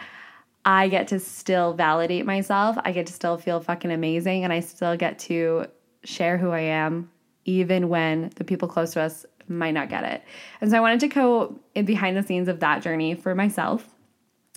I 0.71 0.87
get 0.87 1.09
to 1.09 1.19
still 1.19 1.73
validate 1.73 2.25
myself. 2.25 2.77
I 2.85 2.93
get 2.93 3.09
to 3.09 3.13
still 3.13 3.37
feel 3.37 3.59
fucking 3.59 3.91
amazing 3.91 4.45
and 4.45 4.53
I 4.53 4.61
still 4.61 4.97
get 4.97 5.19
to 5.21 5.67
share 6.05 6.39
who 6.39 6.51
I 6.51 6.61
am 6.61 7.11
even 7.45 7.89
when 7.89 8.31
the 8.37 8.45
people 8.45 8.69
close 8.69 8.93
to 8.93 9.01
us 9.01 9.27
might 9.49 9.73
not 9.73 9.89
get 9.89 10.05
it. 10.05 10.23
And 10.61 10.71
so 10.71 10.77
I 10.77 10.81
wanted 10.81 11.01
to 11.01 11.09
go 11.09 11.59
in 11.75 11.87
behind 11.87 12.17
the 12.17 12.23
scenes 12.23 12.47
of 12.47 12.61
that 12.61 12.83
journey 12.83 13.17
for 13.17 13.35
myself 13.35 13.85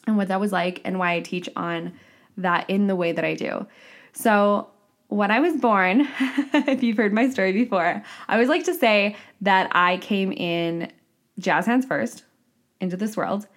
and 0.05 0.15
what 0.15 0.27
that 0.27 0.39
was 0.39 0.51
like 0.51 0.81
and 0.85 0.99
why 0.99 1.13
I 1.13 1.21
teach 1.21 1.49
on 1.55 1.93
that 2.37 2.69
in 2.69 2.85
the 2.85 2.95
way 2.95 3.11
that 3.11 3.25
I 3.25 3.33
do. 3.33 3.65
So 4.11 4.67
when 5.07 5.31
I 5.31 5.39
was 5.39 5.55
born, 5.55 6.07
if 6.19 6.83
you've 6.83 6.97
heard 6.97 7.11
my 7.11 7.27
story 7.27 7.53
before, 7.53 8.03
I 8.27 8.33
always 8.33 8.49
like 8.49 8.65
to 8.65 8.75
say 8.75 9.15
that 9.41 9.67
I 9.71 9.97
came 9.97 10.31
in 10.31 10.91
jazz 11.39 11.65
hands 11.65 11.87
first 11.87 12.23
into 12.79 12.97
this 12.97 13.17
world. 13.17 13.47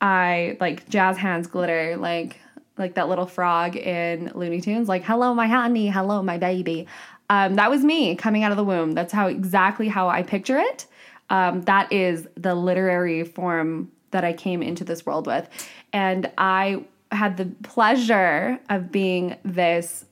I 0.00 0.56
like 0.60 0.88
jazz 0.88 1.16
hands 1.16 1.46
glitter, 1.46 1.96
like 1.96 2.38
like 2.78 2.94
that 2.94 3.08
little 3.08 3.26
frog 3.26 3.76
in 3.76 4.32
Looney 4.34 4.60
Tunes, 4.60 4.88
like 4.88 5.04
"Hello, 5.04 5.34
my 5.34 5.46
honey, 5.46 5.88
hello, 5.88 6.22
my 6.22 6.38
baby." 6.38 6.86
Um, 7.28 7.54
that 7.54 7.70
was 7.70 7.84
me 7.84 8.16
coming 8.16 8.42
out 8.42 8.50
of 8.50 8.56
the 8.56 8.64
womb. 8.64 8.92
That's 8.92 9.12
how 9.12 9.26
exactly 9.26 9.88
how 9.88 10.08
I 10.08 10.22
picture 10.22 10.58
it. 10.58 10.86
Um, 11.28 11.62
that 11.62 11.92
is 11.92 12.26
the 12.34 12.54
literary 12.54 13.22
form 13.24 13.92
that 14.10 14.24
I 14.24 14.32
came 14.32 14.62
into 14.62 14.82
this 14.82 15.06
world 15.06 15.26
with, 15.26 15.48
and 15.92 16.30
I 16.38 16.84
had 17.12 17.36
the 17.36 17.46
pleasure 17.62 18.58
of 18.68 18.90
being 18.90 19.36
this 19.44 20.04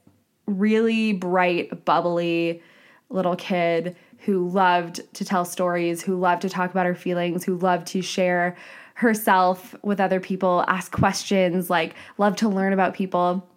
really 0.47 1.12
bright, 1.12 1.85
bubbly 1.85 2.62
little 3.11 3.37
kid 3.37 3.97
who 4.19 4.49
loved 4.49 5.01
to 5.15 5.25
tell 5.25 5.45
stories, 5.45 6.03
who 6.03 6.19
loved 6.19 6.43
to 6.43 6.49
talk 6.49 6.71
about 6.71 6.87
her 6.87 6.95
feelings, 6.95 7.45
who 7.45 7.57
loved 7.57 7.87
to 7.89 8.03
share 8.03 8.57
herself 8.99 9.76
with 9.85 10.00
other 10.00 10.19
people, 10.19 10.64
ask 10.67 10.90
questions, 10.90 11.71
like 11.71 11.95
love 12.19 12.35
to 12.35 12.49
learn 12.49 12.73
about 12.73 12.95
people. 12.95 13.49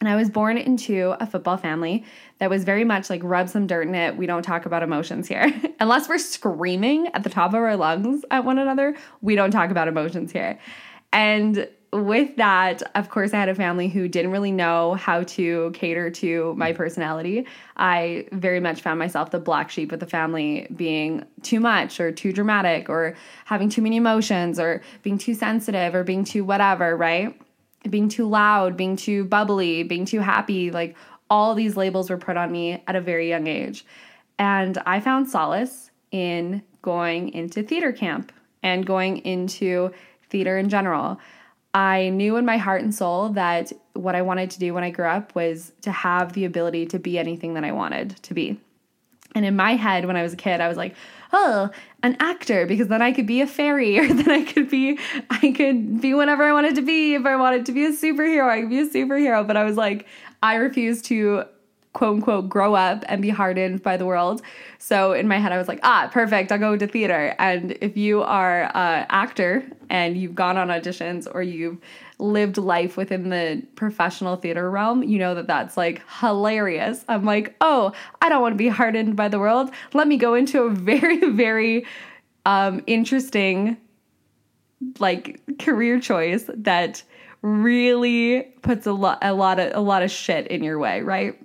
And 0.00 0.08
I 0.08 0.16
was 0.16 0.30
born 0.30 0.56
into 0.56 1.14
a 1.20 1.26
football 1.26 1.58
family 1.58 2.06
that 2.38 2.48
was 2.48 2.64
very 2.64 2.84
much 2.84 3.10
like 3.10 3.20
rub 3.22 3.50
some 3.50 3.66
dirt 3.66 3.86
in 3.86 3.94
it. 3.94 4.16
We 4.16 4.24
don't 4.24 4.42
talk 4.42 4.64
about 4.64 4.82
emotions 4.82 5.28
here. 5.28 5.52
Unless 5.80 6.08
we're 6.08 6.16
screaming 6.16 7.08
at 7.08 7.22
the 7.22 7.28
top 7.28 7.50
of 7.50 7.56
our 7.56 7.76
lungs 7.76 8.24
at 8.30 8.46
one 8.46 8.58
another, 8.58 8.96
we 9.20 9.34
don't 9.34 9.50
talk 9.50 9.70
about 9.70 9.88
emotions 9.88 10.32
here. 10.32 10.58
And 11.12 11.68
with 11.92 12.36
that, 12.36 12.82
of 12.94 13.08
course, 13.08 13.32
I 13.32 13.38
had 13.38 13.48
a 13.48 13.54
family 13.54 13.88
who 13.88 14.08
didn't 14.08 14.30
really 14.30 14.52
know 14.52 14.94
how 14.94 15.22
to 15.22 15.70
cater 15.74 16.10
to 16.10 16.54
my 16.56 16.72
personality. 16.72 17.46
I 17.76 18.26
very 18.32 18.60
much 18.60 18.82
found 18.82 18.98
myself 18.98 19.30
the 19.30 19.38
black 19.38 19.70
sheep 19.70 19.92
of 19.92 20.00
the 20.00 20.06
family 20.06 20.66
being 20.74 21.24
too 21.42 21.60
much 21.60 21.98
or 21.98 22.12
too 22.12 22.32
dramatic 22.32 22.90
or 22.90 23.16
having 23.46 23.70
too 23.70 23.80
many 23.80 23.96
emotions 23.96 24.60
or 24.60 24.82
being 25.02 25.16
too 25.16 25.34
sensitive 25.34 25.94
or 25.94 26.04
being 26.04 26.24
too 26.24 26.44
whatever, 26.44 26.94
right? 26.96 27.40
Being 27.88 28.10
too 28.10 28.28
loud, 28.28 28.76
being 28.76 28.96
too 28.96 29.24
bubbly, 29.24 29.82
being 29.82 30.04
too 30.04 30.20
happy. 30.20 30.70
Like 30.70 30.94
all 31.30 31.54
these 31.54 31.76
labels 31.76 32.10
were 32.10 32.18
put 32.18 32.36
on 32.36 32.52
me 32.52 32.82
at 32.86 32.96
a 32.96 33.00
very 33.00 33.28
young 33.28 33.46
age. 33.46 33.86
And 34.38 34.76
I 34.84 35.00
found 35.00 35.28
solace 35.28 35.90
in 36.10 36.62
going 36.82 37.30
into 37.30 37.62
theater 37.62 37.92
camp 37.92 38.32
and 38.62 38.84
going 38.84 39.18
into 39.18 39.90
theater 40.28 40.58
in 40.58 40.68
general. 40.68 41.18
I 41.78 42.08
knew 42.08 42.34
in 42.34 42.44
my 42.44 42.56
heart 42.56 42.82
and 42.82 42.92
soul 42.92 43.28
that 43.30 43.70
what 43.92 44.16
I 44.16 44.22
wanted 44.22 44.50
to 44.50 44.58
do 44.58 44.74
when 44.74 44.82
I 44.82 44.90
grew 44.90 45.06
up 45.06 45.32
was 45.36 45.70
to 45.82 45.92
have 45.92 46.32
the 46.32 46.44
ability 46.44 46.86
to 46.86 46.98
be 46.98 47.20
anything 47.20 47.54
that 47.54 47.62
I 47.62 47.70
wanted 47.70 48.20
to 48.24 48.34
be. 48.34 48.58
And 49.36 49.44
in 49.44 49.54
my 49.54 49.76
head, 49.76 50.04
when 50.04 50.16
I 50.16 50.24
was 50.24 50.32
a 50.32 50.36
kid, 50.36 50.60
I 50.60 50.66
was 50.66 50.76
like, 50.76 50.96
oh, 51.32 51.70
an 52.02 52.16
actor, 52.18 52.66
because 52.66 52.88
then 52.88 53.00
I 53.00 53.12
could 53.12 53.28
be 53.28 53.42
a 53.42 53.46
fairy, 53.46 53.96
or 54.00 54.12
then 54.12 54.28
I 54.28 54.42
could 54.42 54.68
be, 54.68 54.98
I 55.30 55.52
could 55.52 56.00
be 56.00 56.14
whatever 56.14 56.42
I 56.42 56.52
wanted 56.52 56.74
to 56.74 56.82
be. 56.82 57.14
If 57.14 57.24
I 57.24 57.36
wanted 57.36 57.64
to 57.66 57.72
be 57.72 57.84
a 57.84 57.92
superhero, 57.92 58.48
I 58.48 58.62
could 58.62 58.70
be 58.70 58.80
a 58.80 58.88
superhero. 58.88 59.46
But 59.46 59.56
I 59.56 59.62
was 59.62 59.76
like, 59.76 60.08
I 60.42 60.56
refuse 60.56 61.00
to 61.02 61.44
quote 61.92 62.16
unquote 62.16 62.48
grow 62.48 62.74
up 62.74 63.04
and 63.08 63.22
be 63.22 63.30
hardened 63.30 63.82
by 63.82 63.96
the 63.96 64.06
world. 64.06 64.42
So 64.78 65.12
in 65.12 65.26
my 65.28 65.38
head, 65.38 65.52
I 65.52 65.58
was 65.58 65.68
like, 65.68 65.80
ah, 65.82 66.08
perfect, 66.12 66.52
I'll 66.52 66.58
go 66.58 66.72
into 66.72 66.86
theater. 66.86 67.34
And 67.38 67.72
if 67.80 67.96
you 67.96 68.22
are 68.22 68.64
an 68.74 69.06
actor 69.10 69.64
and 69.90 70.16
you've 70.16 70.34
gone 70.34 70.56
on 70.56 70.68
auditions 70.68 71.26
or 71.32 71.42
you've 71.42 71.78
lived 72.18 72.58
life 72.58 72.96
within 72.96 73.30
the 73.30 73.62
professional 73.74 74.36
theater 74.36 74.70
realm, 74.70 75.02
you 75.02 75.18
know 75.18 75.34
that 75.34 75.46
that's 75.46 75.76
like 75.76 76.02
hilarious. 76.20 77.04
I'm 77.08 77.24
like, 77.24 77.54
oh, 77.60 77.92
I 78.20 78.28
don't 78.28 78.42
want 78.42 78.54
to 78.54 78.58
be 78.58 78.68
hardened 78.68 79.16
by 79.16 79.28
the 79.28 79.38
world. 79.38 79.70
Let 79.94 80.08
me 80.08 80.16
go 80.16 80.34
into 80.34 80.62
a 80.62 80.70
very, 80.74 81.30
very 81.30 81.86
um, 82.46 82.82
interesting 82.86 83.76
like 85.00 85.40
career 85.58 85.98
choice 85.98 86.48
that 86.54 87.02
really 87.42 88.42
puts 88.62 88.86
a 88.86 88.92
lot 88.92 89.18
a 89.22 89.32
lot 89.32 89.58
of 89.58 89.74
a 89.74 89.80
lot 89.80 90.02
of 90.02 90.10
shit 90.10 90.46
in 90.48 90.62
your 90.62 90.78
way, 90.78 91.02
right? 91.02 91.38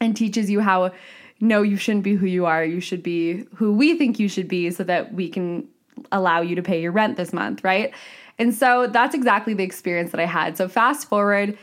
And 0.00 0.16
teaches 0.16 0.50
you 0.50 0.60
how 0.60 0.92
no, 1.40 1.62
you 1.62 1.76
shouldn't 1.76 2.04
be 2.04 2.14
who 2.14 2.26
you 2.26 2.44
are. 2.44 2.62
You 2.64 2.80
should 2.80 3.02
be 3.02 3.46
who 3.54 3.72
we 3.72 3.96
think 3.96 4.18
you 4.18 4.28
should 4.28 4.48
be 4.48 4.70
so 4.70 4.84
that 4.84 5.14
we 5.14 5.28
can 5.28 5.66
allow 6.12 6.42
you 6.42 6.54
to 6.54 6.62
pay 6.62 6.80
your 6.80 6.92
rent 6.92 7.16
this 7.16 7.32
month, 7.32 7.64
right? 7.64 7.94
And 8.38 8.54
so 8.54 8.86
that's 8.86 9.14
exactly 9.14 9.54
the 9.54 9.64
experience 9.64 10.10
that 10.12 10.20
I 10.20 10.26
had. 10.26 10.56
So 10.56 10.68
fast 10.68 11.08
forward 11.08 11.56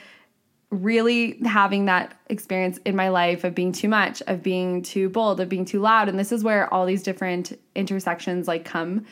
really 0.70 1.39
having 1.46 1.86
that 1.86 2.13
experience 2.27 2.77
in 2.86 2.96
my 2.96 3.10
life 3.10 3.44
of 3.44 3.56
being 3.56 3.72
too 3.72 3.88
much, 3.88 4.22
of 4.27 4.44
being 4.44 4.82
too 4.82 5.10
bold, 5.10 5.39
of 5.39 5.48
being 5.48 5.63
too 5.63 5.79
loud. 5.79 6.10
And 6.10 6.20
this 6.20 6.32
is 6.32 6.44
where 6.44 6.72
all 6.74 6.86
these 6.86 7.03
different 7.03 7.58
intersections 7.74 8.48
like 8.48 8.65
come 8.65 9.06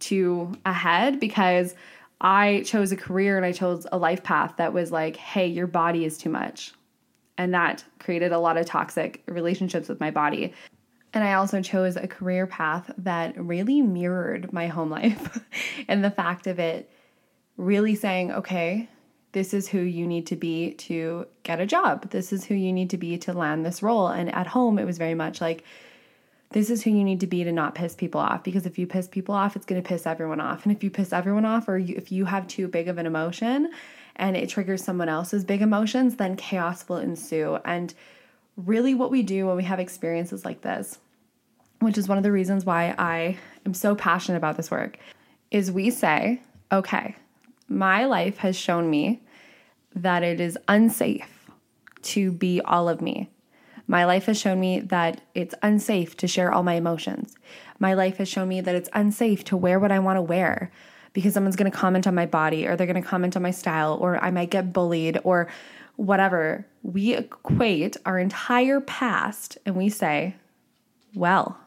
to 0.00 0.52
a 0.64 0.72
head 0.72 1.20
because 1.20 1.74
I 2.20 2.62
chose 2.64 2.92
a 2.92 2.96
career 2.96 3.36
and 3.36 3.44
I 3.44 3.52
chose 3.52 3.86
a 3.92 3.98
life 3.98 4.22
path 4.22 4.54
that 4.56 4.72
was 4.72 4.90
like, 4.90 5.16
hey, 5.16 5.46
your 5.46 5.66
body 5.66 6.04
is 6.04 6.16
too 6.16 6.30
much. 6.30 6.72
And 7.42 7.52
that 7.54 7.84
created 7.98 8.30
a 8.30 8.38
lot 8.38 8.56
of 8.56 8.66
toxic 8.66 9.20
relationships 9.26 9.88
with 9.88 9.98
my 9.98 10.12
body. 10.12 10.52
And 11.12 11.24
I 11.24 11.34
also 11.34 11.60
chose 11.60 11.96
a 11.96 12.06
career 12.06 12.46
path 12.46 12.88
that 12.98 13.36
really 13.36 13.82
mirrored 13.82 14.52
my 14.52 14.68
home 14.68 14.90
life 14.90 15.40
and 15.88 16.04
the 16.04 16.10
fact 16.10 16.46
of 16.46 16.60
it 16.60 16.88
really 17.56 17.96
saying, 17.96 18.30
okay, 18.30 18.88
this 19.32 19.52
is 19.52 19.66
who 19.66 19.80
you 19.80 20.06
need 20.06 20.26
to 20.28 20.36
be 20.36 20.74
to 20.74 21.26
get 21.42 21.58
a 21.58 21.66
job. 21.66 22.10
This 22.10 22.32
is 22.32 22.44
who 22.44 22.54
you 22.54 22.72
need 22.72 22.90
to 22.90 22.96
be 22.96 23.18
to 23.18 23.32
land 23.32 23.66
this 23.66 23.82
role. 23.82 24.06
And 24.06 24.32
at 24.32 24.46
home, 24.46 24.78
it 24.78 24.84
was 24.84 24.98
very 24.98 25.14
much 25.14 25.40
like, 25.40 25.64
this 26.50 26.70
is 26.70 26.84
who 26.84 26.90
you 26.90 27.02
need 27.02 27.18
to 27.20 27.26
be 27.26 27.42
to 27.42 27.50
not 27.50 27.74
piss 27.74 27.96
people 27.96 28.20
off 28.20 28.44
because 28.44 28.66
if 28.66 28.78
you 28.78 28.86
piss 28.86 29.08
people 29.08 29.34
off 29.34 29.56
it's 29.56 29.64
going 29.64 29.82
to 29.82 29.88
piss 29.88 30.06
everyone 30.06 30.38
off 30.38 30.66
and 30.66 30.76
if 30.76 30.84
you 30.84 30.90
piss 30.90 31.10
everyone 31.10 31.46
off 31.46 31.66
or 31.66 31.78
you, 31.78 31.94
if 31.96 32.12
you 32.12 32.26
have 32.26 32.46
too 32.46 32.68
big 32.68 32.88
of 32.88 32.98
an 32.98 33.06
emotion 33.06 33.70
and 34.16 34.36
it 34.36 34.48
triggers 34.48 34.84
someone 34.84 35.08
else's 35.08 35.44
big 35.44 35.62
emotions 35.62 36.16
then 36.16 36.36
chaos 36.36 36.88
will 36.88 36.98
ensue. 36.98 37.58
And 37.64 37.92
really 38.56 38.94
what 38.94 39.10
we 39.10 39.22
do 39.22 39.46
when 39.46 39.56
we 39.56 39.64
have 39.64 39.80
experiences 39.80 40.44
like 40.44 40.62
this 40.62 40.98
which 41.80 41.98
is 41.98 42.06
one 42.06 42.16
of 42.16 42.22
the 42.22 42.30
reasons 42.30 42.64
why 42.64 42.94
I 42.96 43.36
am 43.66 43.74
so 43.74 43.96
passionate 43.96 44.38
about 44.38 44.56
this 44.56 44.70
work 44.70 44.98
is 45.50 45.72
we 45.72 45.90
say 45.90 46.40
okay 46.70 47.16
my 47.68 48.04
life 48.04 48.38
has 48.38 48.56
shown 48.56 48.90
me 48.90 49.22
that 49.94 50.22
it 50.22 50.40
is 50.40 50.58
unsafe 50.68 51.50
to 52.02 52.32
be 52.32 52.60
all 52.60 52.88
of 52.88 53.00
me. 53.00 53.30
My 53.86 54.04
life 54.04 54.26
has 54.26 54.38
shown 54.38 54.60
me 54.60 54.80
that 54.80 55.20
it's 55.34 55.54
unsafe 55.62 56.16
to 56.18 56.28
share 56.28 56.52
all 56.52 56.62
my 56.62 56.74
emotions. 56.74 57.34
My 57.78 57.94
life 57.94 58.18
has 58.18 58.28
shown 58.28 58.48
me 58.48 58.60
that 58.60 58.74
it's 58.74 58.88
unsafe 58.92 59.44
to 59.44 59.56
wear 59.56 59.78
what 59.78 59.92
I 59.92 59.98
want 59.98 60.16
to 60.16 60.22
wear 60.22 60.70
because 61.12 61.34
someone's 61.34 61.56
going 61.56 61.70
to 61.70 61.76
comment 61.76 62.06
on 62.06 62.14
my 62.14 62.26
body 62.26 62.66
or 62.66 62.76
they're 62.76 62.86
going 62.86 63.02
to 63.02 63.08
comment 63.08 63.36
on 63.36 63.42
my 63.42 63.50
style 63.50 63.98
or 64.00 64.22
I 64.22 64.30
might 64.30 64.50
get 64.50 64.72
bullied 64.72 65.18
or 65.24 65.48
whatever. 65.96 66.66
We 66.82 67.14
equate 67.14 67.96
our 68.06 68.18
entire 68.18 68.80
past 68.80 69.58
and 69.66 69.76
we 69.76 69.88
say, 69.88 70.36
well, 71.14 71.58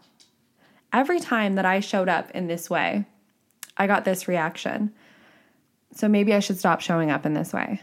every 0.92 1.20
time 1.20 1.56
that 1.56 1.66
I 1.66 1.80
showed 1.80 2.10
up 2.10 2.32
in 2.32 2.48
this 2.48 2.70
way, 2.70 3.06
I 3.78 3.88
got 3.88 4.06
this 4.06 4.28
reaction. 4.28 4.94
So 5.94 6.08
maybe 6.08 6.34
I 6.34 6.40
should 6.40 6.58
stop 6.58 6.82
showing 6.82 7.12
up 7.12 7.26
in 7.26 7.34
this 7.34 7.54
way. 7.54 7.82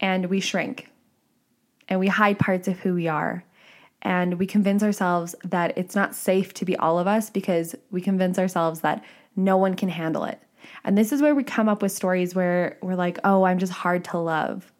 And 0.00 0.26
we 0.26 0.40
shrink 0.40 0.88
and 1.88 2.00
we 2.00 2.08
hide 2.08 2.38
parts 2.38 2.68
of 2.68 2.78
who 2.80 2.94
we 2.94 3.08
are. 3.08 3.44
And 4.02 4.38
we 4.38 4.46
convince 4.46 4.82
ourselves 4.82 5.34
that 5.44 5.76
it's 5.76 5.96
not 5.96 6.14
safe 6.14 6.54
to 6.54 6.64
be 6.64 6.76
all 6.76 6.98
of 6.98 7.06
us 7.06 7.30
because 7.30 7.74
we 7.90 8.00
convince 8.00 8.38
ourselves 8.38 8.80
that 8.80 9.04
no 9.34 9.56
one 9.56 9.74
can 9.74 9.88
handle 9.88 10.24
it. 10.24 10.40
And 10.84 10.96
this 10.96 11.12
is 11.12 11.22
where 11.22 11.34
we 11.34 11.44
come 11.44 11.68
up 11.68 11.82
with 11.82 11.92
stories 11.92 12.34
where 12.34 12.78
we're 12.82 12.94
like, 12.94 13.18
oh, 13.24 13.44
I'm 13.44 13.58
just 13.58 13.72
hard 13.72 14.04
to 14.06 14.18
love, 14.18 14.72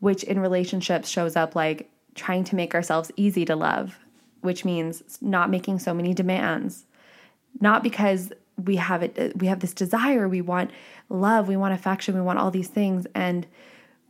which 0.00 0.24
in 0.24 0.40
relationships 0.40 1.08
shows 1.08 1.36
up 1.36 1.54
like 1.54 1.90
trying 2.14 2.44
to 2.44 2.56
make 2.56 2.74
ourselves 2.74 3.10
easy 3.16 3.44
to 3.44 3.56
love, 3.56 3.98
which 4.40 4.64
means 4.64 5.18
not 5.20 5.50
making 5.50 5.78
so 5.78 5.94
many 5.94 6.14
demands. 6.14 6.84
Not 7.60 7.82
because 7.82 8.32
we 8.62 8.76
have 8.76 9.02
it 9.02 9.18
uh, 9.18 9.28
we 9.36 9.46
have 9.46 9.60
this 9.60 9.72
desire, 9.72 10.28
we 10.28 10.40
want 10.40 10.70
love, 11.08 11.48
we 11.48 11.56
want 11.56 11.74
affection, 11.74 12.14
we 12.14 12.20
want 12.20 12.38
all 12.38 12.50
these 12.50 12.68
things 12.68 13.06
and 13.14 13.46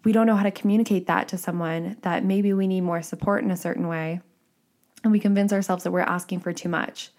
we 0.05 0.12
don't 0.12 0.26
know 0.26 0.37
how 0.37 0.43
to 0.43 0.50
communicate 0.50 1.07
that 1.07 1.29
to 1.29 1.38
someone 1.38 1.97
that 2.02 2.25
maybe 2.25 2.52
we 2.52 2.67
need 2.67 2.81
more 2.81 3.02
support 3.02 3.45
in 3.45 3.50
a 3.50 3.57
certain 3.57 3.87
way. 3.87 4.21
And 5.05 5.12
we 5.12 5.21
convince 5.21 5.52
ourselves 5.52 5.85
that 5.85 5.93
we're 5.93 6.00
asking 6.00 6.41
for 6.41 6.52
too 6.52 6.69
much. 6.69 7.11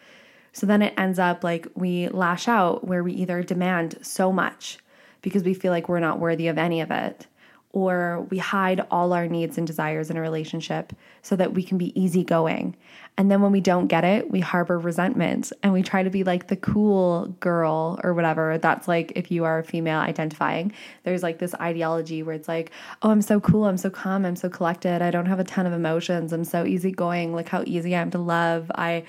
So 0.54 0.66
then 0.66 0.82
it 0.82 0.94
ends 0.98 1.20
up 1.20 1.44
like 1.44 1.68
we 1.76 2.08
lash 2.10 2.48
out 2.48 2.88
where 2.88 3.04
we 3.04 3.14
either 3.14 3.44
demand 3.44 3.98
so 4.02 4.32
much 4.32 4.78
because 5.22 5.44
we 5.44 5.54
feel 5.54 5.72
like 5.72 5.90
we're 5.90 6.00
not 6.00 6.20
worthy 6.20 6.48
of 6.48 6.58
any 6.58 6.80
of 6.82 6.92
it, 6.92 7.28
or 7.74 8.28
we 8.30 8.38
hide 8.38 8.86
all 8.92 9.14
our 9.14 9.28
needs 9.28 9.58
and 9.58 9.66
desires 9.66 10.12
in 10.12 10.16
a 10.16 10.22
relationship 10.22 10.94
so 11.24 11.36
that 11.36 11.54
we 11.54 11.64
can 11.64 11.78
be 11.80 12.00
easygoing. 12.00 12.76
And 13.18 13.32
then 13.32 13.42
when 13.42 13.52
we 13.52 13.62
don't 13.62 13.88
get 13.88 14.04
it, 14.04 14.30
we 14.30 14.40
harbor 14.40 14.78
resentment 14.78 15.52
and 15.64 15.74
we 15.74 15.82
try 15.82 16.04
to 16.04 16.10
be 16.12 16.24
like 16.24 16.48
the 16.48 16.56
cool 16.56 17.36
girl 17.40 18.00
or 18.04 18.14
whatever. 18.14 18.60
That's 18.60 18.88
like 18.88 19.14
if 19.16 19.32
you 19.32 19.44
are 19.44 19.60
a 19.60 19.64
female 19.64 20.00
identifying, 20.00 20.72
there's 21.04 21.24
like 21.24 21.40
this 21.40 21.56
ideology 21.56 22.22
where 22.22 22.36
it's 22.36 22.48
like, 22.48 22.72
oh, 23.02 23.10
I'm 23.10 23.24
so 23.24 23.40
cool, 23.40 23.66
I'm 23.66 23.78
so 23.78 23.90
calm, 23.90 24.24
I'm 24.24 24.36
so 24.36 24.50
collected, 24.50 25.02
I 25.02 25.10
don't 25.10 25.26
have 25.26 25.40
a 25.40 25.44
ton 25.44 25.66
of 25.66 25.74
emotions, 25.74 26.32
I'm 26.32 26.46
so 26.46 26.66
easygoing, 26.66 27.36
look 27.36 27.50
how 27.50 27.64
easy 27.66 27.96
I 27.96 28.02
am 28.02 28.12
to 28.12 28.20
love. 28.20 28.72
I 28.76 29.04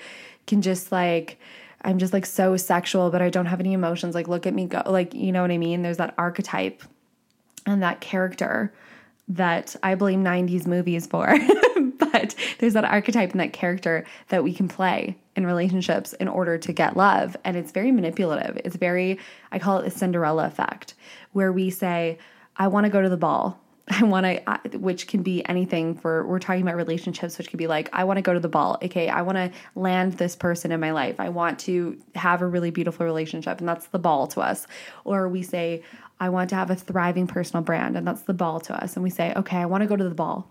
can 0.47 0.63
just 0.63 0.91
like, 0.91 1.39
I'm 1.83 1.99
just 1.99 2.13
like 2.13 2.25
so 2.25 2.57
sexual, 2.57 3.11
but 3.11 3.21
I 3.21 3.29
don't 3.29 3.45
have 3.45 3.59
any 3.59 3.73
emotions. 3.73 4.15
Like, 4.15 4.27
look 4.27 4.47
at 4.47 4.55
me 4.55 4.65
go. 4.65 4.81
Like, 4.87 5.13
you 5.13 5.31
know 5.31 5.43
what 5.43 5.51
I 5.51 5.59
mean? 5.59 5.83
There's 5.83 5.97
that 5.97 6.15
archetype 6.17 6.81
and 7.65 7.81
that 7.83 8.01
character 8.01 8.73
that 9.27 9.75
I 9.81 9.95
blame 9.95 10.23
90s 10.23 10.67
movies 10.67 11.07
for. 11.07 11.35
but 11.97 12.35
there's 12.59 12.73
that 12.73 12.85
archetype 12.85 13.31
and 13.31 13.39
that 13.39 13.53
character 13.53 14.05
that 14.29 14.43
we 14.43 14.53
can 14.53 14.67
play 14.67 15.17
in 15.35 15.45
relationships 15.45 16.13
in 16.13 16.27
order 16.27 16.57
to 16.57 16.73
get 16.73 16.95
love. 16.95 17.35
And 17.43 17.57
it's 17.57 17.71
very 17.71 17.91
manipulative. 17.91 18.57
It's 18.63 18.75
very, 18.75 19.19
I 19.51 19.59
call 19.59 19.79
it 19.79 19.83
the 19.83 19.91
Cinderella 19.91 20.45
effect, 20.45 20.93
where 21.33 21.51
we 21.51 21.69
say, 21.69 22.19
I 22.57 22.67
want 22.67 22.85
to 22.85 22.89
go 22.89 23.01
to 23.01 23.09
the 23.09 23.17
ball. 23.17 23.59
I 23.87 24.03
want 24.03 24.25
to, 24.25 24.77
which 24.79 25.07
can 25.07 25.21
be 25.21 25.47
anything 25.47 25.95
for, 25.95 26.25
we're 26.25 26.39
talking 26.39 26.63
about 26.63 26.75
relationships, 26.75 27.37
which 27.37 27.49
could 27.49 27.59
be 27.59 27.67
like, 27.67 27.87
I 27.93 28.03
want 28.03 28.17
to 28.17 28.23
go 28.23 28.33
to 28.33 28.39
the 28.39 28.49
ball. 28.49 28.79
Okay. 28.83 29.09
I 29.09 29.21
want 29.21 29.37
to 29.37 29.51
land 29.75 30.13
this 30.13 30.35
person 30.35 30.71
in 30.71 30.79
my 30.79 30.91
life. 30.91 31.19
I 31.19 31.29
want 31.29 31.59
to 31.59 31.95
have 32.15 32.41
a 32.41 32.47
really 32.47 32.71
beautiful 32.71 33.05
relationship. 33.05 33.59
And 33.59 33.69
that's 33.69 33.85
the 33.87 33.99
ball 33.99 34.25
to 34.27 34.41
us. 34.41 34.65
Or 35.03 35.29
we 35.29 35.43
say, 35.43 35.83
I 36.19 36.29
want 36.29 36.49
to 36.49 36.55
have 36.55 36.71
a 36.71 36.75
thriving 36.75 37.27
personal 37.27 37.61
brand, 37.63 37.95
and 37.97 38.07
that's 38.07 38.23
the 38.23 38.33
ball 38.33 38.59
to 38.61 38.83
us. 38.83 38.95
And 38.95 39.03
we 39.03 39.09
say, 39.09 39.33
okay, 39.35 39.57
I 39.57 39.65
want 39.65 39.81
to 39.81 39.87
go 39.87 39.95
to 39.95 40.03
the 40.03 40.15
ball. 40.15 40.49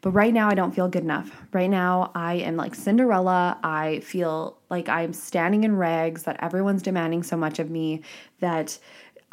But 0.00 0.10
right 0.10 0.34
now, 0.34 0.48
I 0.48 0.54
don't 0.54 0.74
feel 0.74 0.88
good 0.88 1.02
enough. 1.02 1.30
Right 1.52 1.70
now, 1.70 2.10
I 2.14 2.34
am 2.34 2.56
like 2.56 2.74
Cinderella. 2.74 3.58
I 3.62 4.00
feel 4.00 4.58
like 4.68 4.88
I'm 4.88 5.12
standing 5.12 5.64
in 5.64 5.76
rags, 5.76 6.24
that 6.24 6.42
everyone's 6.42 6.82
demanding 6.82 7.22
so 7.22 7.36
much 7.36 7.58
of 7.58 7.70
me, 7.70 8.02
that 8.40 8.78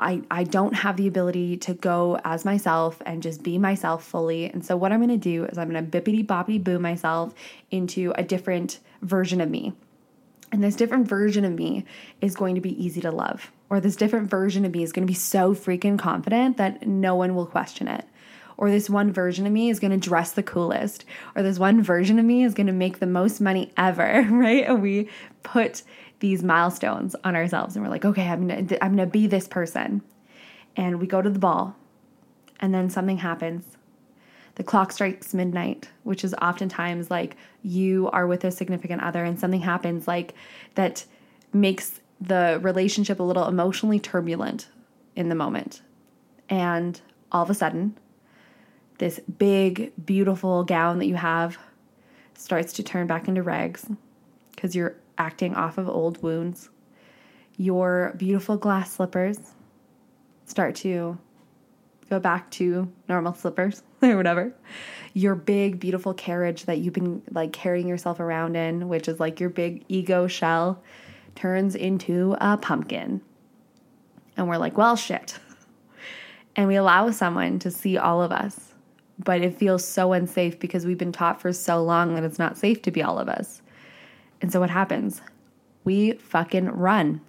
I, 0.01 0.22
I 0.29 0.43
don't 0.43 0.74
have 0.74 0.98
the 0.98 1.08
ability 1.08 1.58
to 1.58 1.74
go 1.74 2.20
as 2.24 2.43
myself 2.43 3.01
and 3.05 3.22
just 3.22 3.43
be 3.43 3.58
myself 3.58 4.03
fully. 4.03 4.46
And 4.46 4.65
so, 4.65 4.75
what 4.75 4.91
I'm 4.91 5.00
gonna 5.00 5.17
do 5.17 5.46
is 5.46 5.58
I'm 5.58 5.67
gonna 5.67 5.84
bippity 5.84 6.25
boppity 6.25 6.63
boo 6.63 6.79
myself 6.79 7.34
into 7.70 8.13
a 8.15 8.24
different 8.24 8.79
version 9.01 9.39
of 9.39 9.50
me. 9.50 9.74
And 10.51 10.63
this 10.63 10.75
different 10.75 11.08
version 11.08 11.46
of 11.46 11.53
me 11.53 11.86
is 12.20 12.36
going 12.36 12.55
to 12.55 12.62
be 12.62 12.84
easy 12.84 13.00
to 13.01 13.12
love 13.12 13.51
or 13.72 13.79
this 13.79 13.96
different 13.96 14.29
version 14.29 14.65
of 14.65 14.74
me 14.74 14.84
is 14.84 14.91
going 14.91 15.08
to 15.08 15.12
be 15.12 15.17
so 15.17 15.55
freaking 15.55 15.98
confident 15.98 16.58
that 16.58 16.86
no 16.86 17.15
one 17.15 17.34
will 17.34 17.46
question 17.46 17.88
it. 17.88 18.03
Or 18.58 18.70
this 18.70 18.89
one 18.89 19.13
version 19.13 19.48
of 19.48 19.53
me 19.53 19.70
is 19.70 19.79
going 19.79 19.91
to 19.91 19.98
dress 19.98 20.34
the 20.34 20.43
coolest. 20.43 21.05
Or 21.38 21.41
this 21.41 21.58
one 21.58 21.81
version 21.81 22.20
of 22.20 22.25
me 22.25 22.43
is 22.43 22.53
going 22.53 22.67
to 22.67 22.74
make 22.74 23.00
the 23.00 23.08
most 23.08 23.39
money 23.39 23.72
ever, 23.77 24.27
right? 24.29 24.65
And 24.65 24.81
we 24.81 25.08
put 25.41 25.84
these 26.21 26.43
milestones 26.43 27.15
on 27.23 27.35
ourselves 27.35 27.75
and 27.75 27.83
we're 27.83 27.91
like, 27.91 28.05
okay, 28.05 28.27
I'm 28.27 28.47
to 28.47 28.83
I'm 28.83 28.95
to 28.97 29.05
be 29.05 29.27
this 29.27 29.47
person. 29.47 30.01
And 30.77 31.01
we 31.01 31.07
go 31.07 31.21
to 31.21 31.29
the 31.29 31.39
ball. 31.39 31.75
And 32.61 32.73
then 32.73 32.89
something 32.89 33.17
happens. 33.17 33.65
The 34.55 34.63
clock 34.63 34.91
strikes 34.91 35.33
midnight, 35.33 35.89
which 36.03 36.23
is 36.23 36.33
oftentimes 36.35 37.09
like 37.09 37.35
you 37.63 38.09
are 38.11 38.27
with 38.27 38.43
a 38.43 38.51
significant 38.51 39.01
other 39.01 39.25
and 39.25 39.39
something 39.39 39.61
happens 39.61 40.07
like 40.07 40.33
that 40.75 41.05
makes 41.51 41.99
the 42.19 42.59
relationship 42.61 43.19
a 43.19 43.23
little 43.23 43.47
emotionally 43.47 43.99
turbulent 43.99 44.69
in 45.15 45.29
the 45.29 45.35
moment. 45.35 45.81
And 46.49 47.01
all 47.31 47.43
of 47.43 47.49
a 47.49 47.55
sudden, 47.55 47.97
this 48.99 49.19
big, 49.39 49.91
beautiful 50.05 50.63
gown 50.63 50.99
that 50.99 51.07
you 51.07 51.15
have 51.15 51.57
starts 52.35 52.73
to 52.73 52.83
turn 52.83 53.07
back 53.07 53.27
into 53.27 53.41
rags 53.41 53.87
because 54.51 54.75
you're 54.75 54.95
acting 55.18 55.56
off 55.56 55.77
of 55.77 55.89
old 55.89 56.22
wounds. 56.22 56.70
Your 57.58 58.13
beautiful 58.18 58.58
glass 58.58 58.94
slippers 58.94 59.39
start 60.46 60.75
to 60.75 61.18
go 62.10 62.20
back 62.20 62.51
to 62.51 62.91
normal 63.08 63.34
slippers 63.34 63.84
or 64.01 64.18
whatever. 64.18 64.53
Your 65.13 65.34
big, 65.34 65.80
beautiful 65.80 66.13
carriage 66.13 66.65
that 66.65 66.80
you've 66.80 66.94
been 66.94 67.22
like 67.32 67.53
carrying 67.53 67.88
yourself 67.88 68.20
around 68.20 68.56
in, 68.56 68.88
which 68.89 69.08
is 69.08 69.20
like 69.20 69.39
your 69.39 69.50
big 69.50 69.84
ego 69.88 70.27
shell, 70.27 70.84
turns 71.36 71.75
into 71.75 72.36
a 72.39 72.58
pumpkin. 72.58 73.22
And 74.38 74.48
we're 74.48 74.58
like, 74.58 74.77
well, 74.77 74.96
shit. 74.96 75.39
And 76.53 76.68
we 76.68 76.75
allow 76.75 77.10
someone 77.12 77.60
to 77.60 77.72
see 77.72 77.98
all 77.98 78.22
of 78.22 78.34
us. 78.34 78.74
But 79.18 79.39
it 79.39 79.58
feels 79.58 79.86
so 79.86 80.12
unsafe 80.12 80.60
because 80.60 80.86
we've 80.86 80.98
been 80.98 81.13
taught 81.13 81.39
for 81.39 81.53
so 81.53 81.82
long 81.82 82.13
that 82.15 82.25
it's 82.25 82.38
not 82.38 82.58
safe 82.58 82.82
to 82.82 82.91
be 82.91 83.01
all 83.01 83.18
of 83.18 83.30
us. 83.30 83.62
And 84.41 84.51
so 84.51 84.60
what 84.60 84.69
happens? 84.69 85.21
We 85.83 86.13
fucking 86.13 86.69
run. 86.69 87.21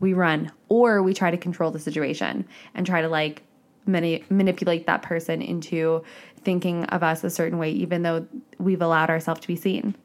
We 0.00 0.12
run. 0.12 0.52
Or 0.68 1.02
we 1.02 1.14
try 1.14 1.30
to 1.30 1.36
control 1.36 1.70
the 1.70 1.78
situation 1.78 2.46
and 2.74 2.86
try 2.86 3.02
to 3.02 3.08
like 3.08 3.42
mani- 3.86 4.24
manipulate 4.30 4.86
that 4.86 5.02
person 5.02 5.42
into 5.42 6.02
thinking 6.42 6.84
of 6.86 7.02
us 7.02 7.24
a 7.24 7.30
certain 7.30 7.58
way, 7.58 7.70
even 7.70 8.02
though 8.02 8.26
we've 8.58 8.82
allowed 8.82 9.10
ourselves 9.10 9.40
to 9.40 9.48
be 9.48 9.56
seen. 9.56 9.96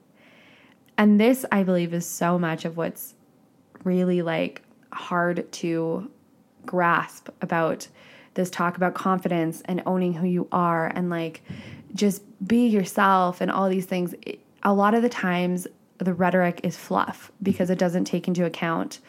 And 0.97 1.19
this, 1.19 1.45
I 1.51 1.63
believe, 1.63 1.93
is 1.93 2.05
so 2.05 2.37
much 2.37 2.65
of 2.65 2.77
what's 2.77 3.15
really 3.83 4.21
like 4.21 4.61
hard 4.93 5.51
to 5.51 6.11
grasp 6.65 7.29
about 7.41 7.87
this 8.33 8.49
talk 8.49 8.77
about 8.77 8.93
confidence 8.93 9.61
and 9.65 9.81
owning 9.85 10.13
who 10.13 10.27
you 10.27 10.47
are 10.51 10.87
and 10.87 11.09
like 11.09 11.41
just 11.93 12.23
be 12.47 12.67
yourself 12.67 13.41
and 13.41 13.51
all 13.51 13.69
these 13.69 13.85
things. 13.85 14.15
A 14.63 14.73
lot 14.73 14.93
of 14.93 15.01
the 15.01 15.09
times, 15.09 15.67
the 16.05 16.13
rhetoric 16.13 16.61
is 16.63 16.77
fluff 16.77 17.31
because 17.41 17.69
it 17.69 17.77
doesn't 17.77 18.05
take 18.05 18.27
into 18.27 18.45
account 18.45 18.99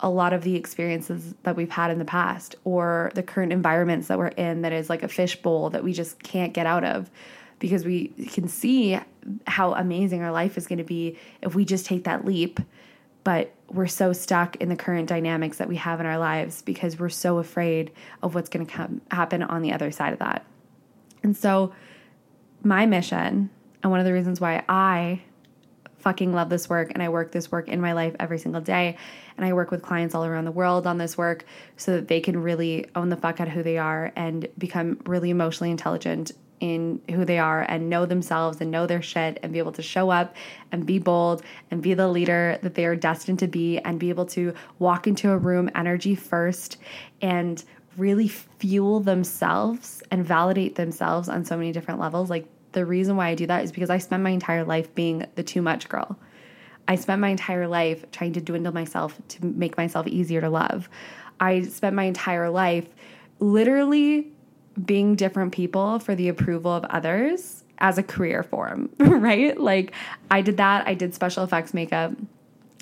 a 0.00 0.10
lot 0.10 0.32
of 0.32 0.42
the 0.42 0.56
experiences 0.56 1.34
that 1.44 1.54
we've 1.54 1.70
had 1.70 1.90
in 1.90 1.98
the 1.98 2.04
past 2.04 2.56
or 2.64 3.12
the 3.14 3.22
current 3.22 3.52
environments 3.52 4.08
that 4.08 4.18
we're 4.18 4.28
in 4.28 4.62
that 4.62 4.72
is 4.72 4.90
like 4.90 5.02
a 5.02 5.08
fishbowl 5.08 5.70
that 5.70 5.84
we 5.84 5.92
just 5.92 6.20
can't 6.22 6.52
get 6.52 6.66
out 6.66 6.82
of 6.82 7.10
because 7.60 7.84
we 7.84 8.08
can 8.32 8.48
see 8.48 8.98
how 9.46 9.74
amazing 9.74 10.22
our 10.22 10.32
life 10.32 10.58
is 10.58 10.66
going 10.66 10.78
to 10.78 10.84
be 10.84 11.16
if 11.42 11.54
we 11.54 11.64
just 11.64 11.86
take 11.86 12.04
that 12.04 12.24
leap 12.24 12.58
but 13.24 13.52
we're 13.68 13.86
so 13.86 14.12
stuck 14.12 14.56
in 14.56 14.68
the 14.68 14.76
current 14.76 15.08
dynamics 15.08 15.58
that 15.58 15.68
we 15.68 15.76
have 15.76 16.00
in 16.00 16.06
our 16.06 16.18
lives 16.18 16.62
because 16.62 16.98
we're 16.98 17.08
so 17.08 17.38
afraid 17.38 17.90
of 18.22 18.34
what's 18.34 18.48
going 18.48 18.66
to 18.66 18.72
come 18.72 19.00
happen 19.10 19.42
on 19.42 19.62
the 19.62 19.72
other 19.72 19.90
side 19.90 20.12
of 20.12 20.18
that. 20.18 20.44
And 21.22 21.36
so 21.36 21.72
my 22.62 22.86
mission 22.86 23.50
and 23.82 23.90
one 23.90 24.00
of 24.00 24.06
the 24.06 24.12
reasons 24.12 24.40
why 24.40 24.64
I 24.68 25.22
fucking 26.02 26.32
love 26.32 26.48
this 26.48 26.68
work 26.68 26.90
and 26.92 27.02
I 27.02 27.08
work 27.08 27.32
this 27.32 27.50
work 27.50 27.68
in 27.68 27.80
my 27.80 27.92
life 27.92 28.14
every 28.20 28.38
single 28.38 28.60
day. 28.60 28.96
And 29.36 29.46
I 29.46 29.52
work 29.52 29.70
with 29.70 29.82
clients 29.82 30.14
all 30.14 30.24
around 30.24 30.44
the 30.44 30.52
world 30.52 30.86
on 30.86 30.98
this 30.98 31.16
work 31.16 31.44
so 31.76 31.92
that 31.92 32.08
they 32.08 32.20
can 32.20 32.42
really 32.42 32.86
own 32.94 33.08
the 33.08 33.16
fuck 33.16 33.40
out 33.40 33.48
of 33.48 33.54
who 33.54 33.62
they 33.62 33.78
are 33.78 34.12
and 34.16 34.46
become 34.58 35.00
really 35.06 35.30
emotionally 35.30 35.70
intelligent 35.70 36.32
in 36.60 37.00
who 37.10 37.24
they 37.24 37.38
are 37.38 37.62
and 37.62 37.90
know 37.90 38.06
themselves 38.06 38.60
and 38.60 38.70
know 38.70 38.86
their 38.86 39.02
shit 39.02 39.38
and 39.42 39.52
be 39.52 39.58
able 39.58 39.72
to 39.72 39.82
show 39.82 40.10
up 40.10 40.36
and 40.70 40.86
be 40.86 40.98
bold 40.98 41.42
and 41.72 41.82
be 41.82 41.92
the 41.92 42.06
leader 42.06 42.56
that 42.62 42.74
they 42.74 42.84
are 42.86 42.94
destined 42.94 43.40
to 43.40 43.48
be 43.48 43.78
and 43.80 43.98
be 43.98 44.10
able 44.10 44.26
to 44.26 44.54
walk 44.78 45.08
into 45.08 45.32
a 45.32 45.36
room 45.36 45.68
energy 45.74 46.14
first 46.14 46.76
and 47.20 47.64
really 47.96 48.28
fuel 48.28 49.00
themselves 49.00 50.04
and 50.12 50.24
validate 50.24 50.76
themselves 50.76 51.28
on 51.28 51.44
so 51.44 51.56
many 51.56 51.72
different 51.72 51.98
levels. 51.98 52.30
Like 52.30 52.46
the 52.72 52.84
reason 52.84 53.16
why 53.16 53.28
I 53.28 53.34
do 53.34 53.46
that 53.46 53.64
is 53.64 53.72
because 53.72 53.90
I 53.90 53.98
spent 53.98 54.22
my 54.22 54.30
entire 54.30 54.64
life 54.64 54.94
being 54.94 55.26
the 55.34 55.42
too 55.42 55.62
much 55.62 55.88
girl. 55.88 56.18
I 56.88 56.96
spent 56.96 57.20
my 57.20 57.28
entire 57.28 57.68
life 57.68 58.04
trying 58.10 58.32
to 58.34 58.40
dwindle 58.40 58.72
myself 58.72 59.20
to 59.28 59.46
make 59.46 59.76
myself 59.76 60.06
easier 60.06 60.40
to 60.40 60.50
love. 60.50 60.88
I 61.38 61.62
spent 61.62 61.94
my 61.94 62.04
entire 62.04 62.50
life 62.50 62.86
literally 63.38 64.32
being 64.84 65.14
different 65.14 65.52
people 65.52 65.98
for 65.98 66.14
the 66.14 66.28
approval 66.28 66.72
of 66.72 66.84
others 66.86 67.64
as 67.78 67.98
a 67.98 68.02
career 68.02 68.42
form, 68.42 68.88
right? 68.98 69.58
Like 69.58 69.92
I 70.30 70.40
did 70.40 70.56
that. 70.56 70.86
I 70.86 70.94
did 70.94 71.14
special 71.14 71.44
effects 71.44 71.74
makeup 71.74 72.12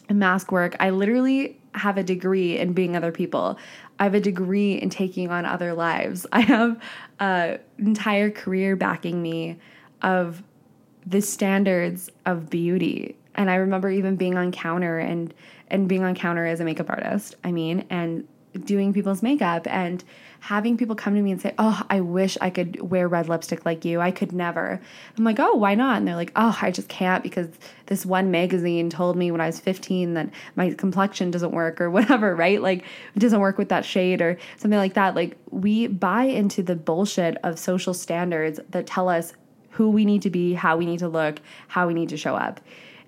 and 0.08 0.18
mask 0.18 0.52
work. 0.52 0.76
I 0.80 0.90
literally 0.90 1.58
have 1.74 1.96
a 1.96 2.02
degree 2.02 2.58
in 2.58 2.72
being 2.72 2.96
other 2.96 3.12
people. 3.12 3.58
I 3.98 4.04
have 4.04 4.14
a 4.14 4.20
degree 4.20 4.74
in 4.74 4.90
taking 4.90 5.30
on 5.30 5.44
other 5.44 5.72
lives. 5.72 6.26
I 6.32 6.40
have 6.40 6.80
an 7.18 7.60
entire 7.78 8.30
career 8.30 8.76
backing 8.76 9.22
me 9.22 9.58
of 10.02 10.42
the 11.06 11.20
standards 11.20 12.10
of 12.26 12.50
beauty. 12.50 13.16
And 13.34 13.50
I 13.50 13.56
remember 13.56 13.90
even 13.90 14.16
being 14.16 14.36
on 14.36 14.52
counter 14.52 14.98
and 14.98 15.32
and 15.68 15.88
being 15.88 16.02
on 16.02 16.14
counter 16.14 16.46
as 16.46 16.60
a 16.60 16.64
makeup 16.64 16.90
artist. 16.90 17.36
I 17.44 17.52
mean, 17.52 17.86
and 17.90 18.26
doing 18.64 18.92
people's 18.92 19.22
makeup 19.22 19.66
and 19.68 20.02
having 20.40 20.76
people 20.76 20.96
come 20.96 21.14
to 21.14 21.22
me 21.22 21.30
and 21.30 21.40
say, 21.40 21.54
Oh, 21.58 21.82
I 21.88 22.00
wish 22.00 22.36
I 22.40 22.50
could 22.50 22.80
wear 22.80 23.06
red 23.06 23.28
lipstick 23.28 23.64
like 23.64 23.84
you. 23.84 24.00
I 24.00 24.10
could 24.10 24.32
never. 24.32 24.80
I'm 25.16 25.24
like, 25.24 25.38
Oh, 25.38 25.54
why 25.54 25.74
not? 25.74 25.98
And 25.98 26.08
they're 26.08 26.16
like, 26.16 26.32
Oh, 26.34 26.58
I 26.60 26.70
just 26.70 26.88
can't 26.88 27.22
because 27.22 27.48
this 27.86 28.04
one 28.04 28.30
magazine 28.30 28.90
told 28.90 29.16
me 29.16 29.30
when 29.30 29.40
I 29.40 29.46
was 29.46 29.60
15 29.60 30.14
that 30.14 30.30
my 30.56 30.72
complexion 30.72 31.30
doesn't 31.30 31.52
work 31.52 31.80
or 31.80 31.90
whatever, 31.90 32.34
right? 32.34 32.60
Like, 32.60 32.84
it 33.14 33.20
doesn't 33.20 33.40
work 33.40 33.58
with 33.58 33.68
that 33.68 33.84
shade 33.84 34.20
or 34.20 34.38
something 34.56 34.78
like 34.78 34.94
that. 34.94 35.14
Like, 35.14 35.36
we 35.50 35.86
buy 35.86 36.24
into 36.24 36.62
the 36.62 36.76
bullshit 36.76 37.36
of 37.44 37.58
social 37.58 37.94
standards 37.94 38.58
that 38.70 38.86
tell 38.86 39.08
us 39.08 39.34
who 39.70 39.90
we 39.90 40.04
need 40.04 40.22
to 40.22 40.30
be, 40.30 40.54
how 40.54 40.76
we 40.76 40.86
need 40.86 40.98
to 40.98 41.08
look, 41.08 41.40
how 41.68 41.86
we 41.86 41.94
need 41.94 42.08
to 42.10 42.16
show 42.16 42.34
up. 42.34 42.60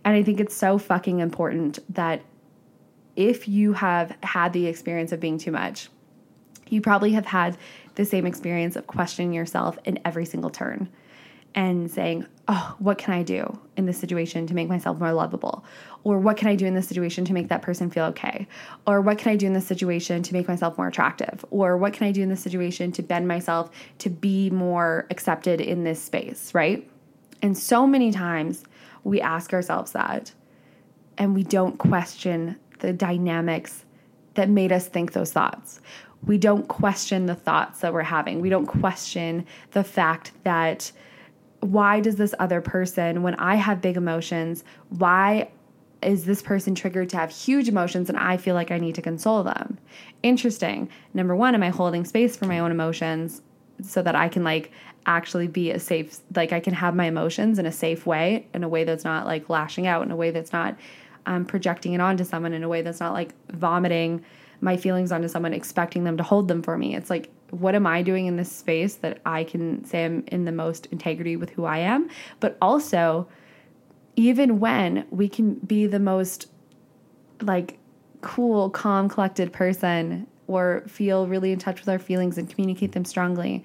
And 0.05 0.17
I 0.17 0.23
think 0.23 0.41
it's 0.41 0.57
so 0.57 0.79
fucking 0.79 1.21
important 1.21 1.79
that 1.95 2.23
if 3.15 3.47
you 3.49 3.75
have 3.75 4.17
had 4.23 4.53
the 4.53 4.67
experience 4.67 5.13
of 5.13 5.21
being 5.21 5.39
too 5.39 5.53
much, 5.53 5.89
you 6.69 6.81
probably 6.81 7.13
have 7.13 7.27
had 7.27 7.57
the 7.95 8.05
same 8.05 8.27
experience 8.27 8.77
of 8.77 8.87
questioning 8.87 9.33
yourself 9.33 9.79
in 9.85 9.99
every 10.05 10.25
single 10.25 10.51
turn 10.51 10.89
and 11.55 11.91
saying, 11.91 12.27
Oh, 12.49 12.75
what 12.81 12.99
can 12.99 13.15
I 13.15 13.23
do 13.23 13.59
in 13.77 13.87
this 13.87 13.99
situation 13.99 14.47
to 14.49 14.55
make 14.55 14.69
myself 14.69 14.99
more 14.99 15.13
lovable? 15.13 15.65
Or 16.03 16.19
what 16.19 16.37
can 16.37 16.49
I 16.49 16.57
do 16.57 16.67
in 16.67 16.75
this 16.75 16.89
situation 16.89 17.25
to 17.27 17.33
make 17.33 17.49
that 17.49 17.63
person 17.63 17.89
feel 17.89 18.07
okay? 18.07 18.49
Or 18.87 19.01
what 19.01 19.19
can 19.19 19.31
I 19.31 19.37
do 19.37 19.47
in 19.47 19.53
this 19.53 19.67
situation 19.67 20.23
to 20.25 20.33
make 20.33 20.49
myself 20.49 20.77
more 20.77 20.89
attractive? 20.89 21.45
Or 21.51 21.77
what 21.77 21.93
can 21.93 22.09
I 22.09 22.13
do 22.13 22.21
in 22.21 22.29
this 22.29 22.43
situation 22.43 22.91
to 22.93 23.03
bend 23.03 23.29
myself 23.29 23.71
to 23.99 24.11
be 24.11 24.51
more 24.51 25.07
accepted 25.11 25.61
in 25.61 25.85
this 25.85 26.03
space, 26.03 26.53
right? 26.53 26.89
And 27.43 27.57
so 27.57 27.87
many 27.87 28.11
times 28.11 28.65
we 29.05 29.21
ask 29.21 29.53
ourselves 29.53 29.93
that 29.93 30.33
and 31.19 31.35
we 31.35 31.45
don't 31.45 31.79
question 31.79 32.57
the 32.81 32.93
dynamics 32.93 33.85
that 34.35 34.49
made 34.49 34.73
us 34.73 34.89
think 34.89 35.13
those 35.13 35.33
thoughts. 35.33 35.81
We 36.25 36.39
don't 36.39 36.69
question 36.69 37.27
the 37.27 37.35
thoughts 37.35 37.81
that 37.81 37.93
we're 37.93 38.03
having. 38.03 38.41
We 38.41 38.49
don't 38.49 38.67
question 38.67 39.47
the 39.73 39.85
fact 39.85 40.33
that 40.45 40.93
why 41.63 42.01
does 42.01 42.17
this 42.17 42.35
other 42.41 42.61
person, 42.61 43.23
when 43.23 43.37
I 43.37 43.55
have 43.55 43.81
big 43.81 43.97
emotions, 43.97 44.65
why 44.89 45.49
is 46.03 46.25
this 46.25 46.43
person 46.43 46.75
triggered 46.75 47.09
to 47.11 47.17
have 47.17 47.31
huge 47.31 47.69
emotions 47.69 48.09
and 48.09 48.19
I 48.19 48.37
feel 48.37 48.57
like 48.57 48.73
I 48.73 48.79
need 48.79 48.97
to 48.97 49.03
console 49.03 49.45
them? 49.45 49.79
Interesting. 50.25 50.89
Number 51.15 51.37
one, 51.37 51.55
am 51.55 51.63
I 51.63 51.69
holding 51.69 52.05
space 52.05 52.37
for 52.37 52.47
my 52.47 52.59
own 52.59 52.73
emotions 52.73 53.43
so 53.81 54.03
that 54.03 54.17
I 54.17 54.29
can 54.29 54.43
like 54.43 54.73
actually 55.07 55.47
be 55.47 55.71
a 55.71 55.79
safe, 55.79 56.19
like 56.35 56.53
I 56.53 56.59
can 56.59 56.75
have 56.75 56.97
my 56.97 57.05
emotions 57.05 57.61
in 57.61 57.67
a 57.67 57.73
safe 57.73 58.07
way, 58.07 58.49
in 58.53 58.65
a 58.65 58.69
way 58.69 58.83
that's 58.83 59.05
not 59.05 59.27
like 59.27 59.49
lashing 59.49 59.87
out, 59.87 60.05
in 60.05 60.11
a 60.11 60.17
way 60.17 60.33
that's 60.33 60.53
not 60.53 60.77
um, 61.27 61.45
projecting 61.45 61.93
it 61.93 62.01
onto 62.01 62.25
someone, 62.25 62.53
in 62.53 62.65
a 62.65 62.69
way 62.69 62.83
that's 62.83 63.01
not 63.01 63.13
like 63.13 63.35
vomiting 63.51 64.25
my 64.61 64.77
feelings 64.77 65.13
onto 65.13 65.29
someone, 65.29 65.55
expecting 65.55 66.03
them 66.03 66.17
to 66.17 66.25
hold 66.25 66.49
them 66.49 66.63
for 66.63 66.77
me. 66.77 66.97
It's 66.97 67.11
like 67.11 67.31
what 67.53 67.75
am 67.75 67.87
I 67.87 68.01
doing 68.01 68.27
in 68.27 68.37
this 68.37 68.51
space 68.51 68.95
that 68.97 69.21
I 69.27 69.45
can 69.45 69.85
say 69.85 70.07
I'm 70.07 70.25
in 70.29 70.47
the 70.47 70.53
most 70.53 70.87
integrity 70.87 71.37
with 71.37 71.51
who 71.51 71.67
I 71.67 71.79
am? 71.79 72.09
But 72.41 72.57
also, 72.63 73.29
even 74.17 74.59
when 74.59 75.07
we 75.11 75.29
can 75.29 75.55
be 75.57 75.87
the 75.87 75.99
most 75.99 76.47
like 77.43 77.79
cool, 78.23 78.71
calm, 78.71 79.07
collected 79.07 79.53
person 79.53 80.27
or 80.47 80.83
feel 80.87 81.27
really 81.27 81.53
in 81.53 81.59
touch 81.59 81.81
with 81.81 81.91
our 81.91 81.99
feelings 81.99 82.39
and 82.39 82.49
communicate 82.49 82.93
them 82.93 83.05
strongly, 83.05 83.63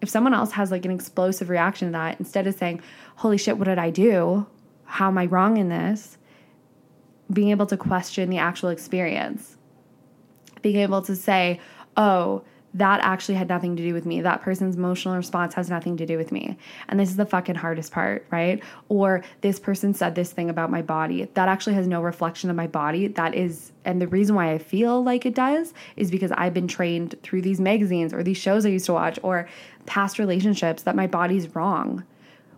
if 0.00 0.08
someone 0.08 0.32
else 0.32 0.52
has 0.52 0.70
like 0.70 0.84
an 0.84 0.92
explosive 0.92 1.48
reaction 1.48 1.88
to 1.88 1.92
that, 1.92 2.20
instead 2.20 2.46
of 2.46 2.54
saying, 2.54 2.82
Holy 3.16 3.36
shit, 3.36 3.58
what 3.58 3.64
did 3.64 3.78
I 3.78 3.90
do? 3.90 4.46
How 4.84 5.08
am 5.08 5.18
I 5.18 5.26
wrong 5.26 5.56
in 5.56 5.70
this? 5.70 6.18
Being 7.32 7.50
able 7.50 7.66
to 7.66 7.76
question 7.76 8.30
the 8.30 8.38
actual 8.38 8.68
experience, 8.68 9.56
being 10.62 10.76
able 10.76 11.02
to 11.02 11.16
say, 11.16 11.58
Oh, 11.96 12.44
that 12.74 13.00
actually 13.02 13.36
had 13.36 13.48
nothing 13.48 13.76
to 13.76 13.82
do 13.82 13.94
with 13.94 14.04
me. 14.04 14.20
That 14.20 14.42
person's 14.42 14.76
emotional 14.76 15.16
response 15.16 15.54
has 15.54 15.70
nothing 15.70 15.96
to 15.96 16.06
do 16.06 16.18
with 16.18 16.32
me. 16.32 16.58
And 16.88 16.98
this 16.98 17.08
is 17.08 17.16
the 17.16 17.24
fucking 17.24 17.54
hardest 17.54 17.92
part, 17.92 18.26
right? 18.30 18.62
Or 18.88 19.22
this 19.40 19.60
person 19.60 19.94
said 19.94 20.16
this 20.16 20.32
thing 20.32 20.50
about 20.50 20.70
my 20.70 20.82
body. 20.82 21.28
That 21.34 21.48
actually 21.48 21.74
has 21.74 21.86
no 21.86 22.02
reflection 22.02 22.50
of 22.50 22.56
my 22.56 22.66
body. 22.66 23.06
That 23.06 23.34
is, 23.34 23.70
and 23.84 24.02
the 24.02 24.08
reason 24.08 24.34
why 24.34 24.52
I 24.52 24.58
feel 24.58 25.02
like 25.02 25.24
it 25.24 25.34
does 25.34 25.72
is 25.96 26.10
because 26.10 26.32
I've 26.32 26.54
been 26.54 26.68
trained 26.68 27.14
through 27.22 27.42
these 27.42 27.60
magazines 27.60 28.12
or 28.12 28.24
these 28.24 28.38
shows 28.38 28.66
I 28.66 28.70
used 28.70 28.86
to 28.86 28.92
watch 28.92 29.18
or 29.22 29.48
past 29.86 30.18
relationships 30.18 30.82
that 30.82 30.96
my 30.96 31.06
body's 31.06 31.54
wrong 31.54 32.04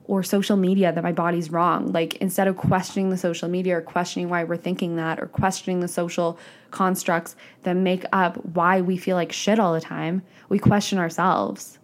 or 0.08 0.22
social 0.22 0.56
media 0.56 0.92
that 0.92 1.02
my 1.02 1.12
body's 1.12 1.50
wrong. 1.50 1.92
Like 1.92 2.14
instead 2.16 2.48
of 2.48 2.56
questioning 2.56 3.10
the 3.10 3.16
social 3.16 3.48
media 3.48 3.78
or 3.78 3.80
questioning 3.80 4.28
why 4.28 4.44
we're 4.44 4.56
thinking 4.56 4.96
that 4.96 5.20
or 5.20 5.26
questioning 5.26 5.80
the 5.80 5.88
social 5.88 6.38
constructs 6.70 7.36
that 7.64 7.74
make 7.74 8.04
up 8.12 8.36
why 8.54 8.80
we 8.80 8.96
feel 8.96 9.16
like 9.16 9.32
shit 9.32 9.58
all 9.58 9.74
the 9.74 9.80
time, 9.80 10.22
we 10.48 10.58
question 10.58 10.98
ourselves 10.98 11.78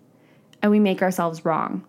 and 0.62 0.70
we 0.70 0.78
make 0.78 1.02
ourselves 1.02 1.44
wrong. 1.44 1.85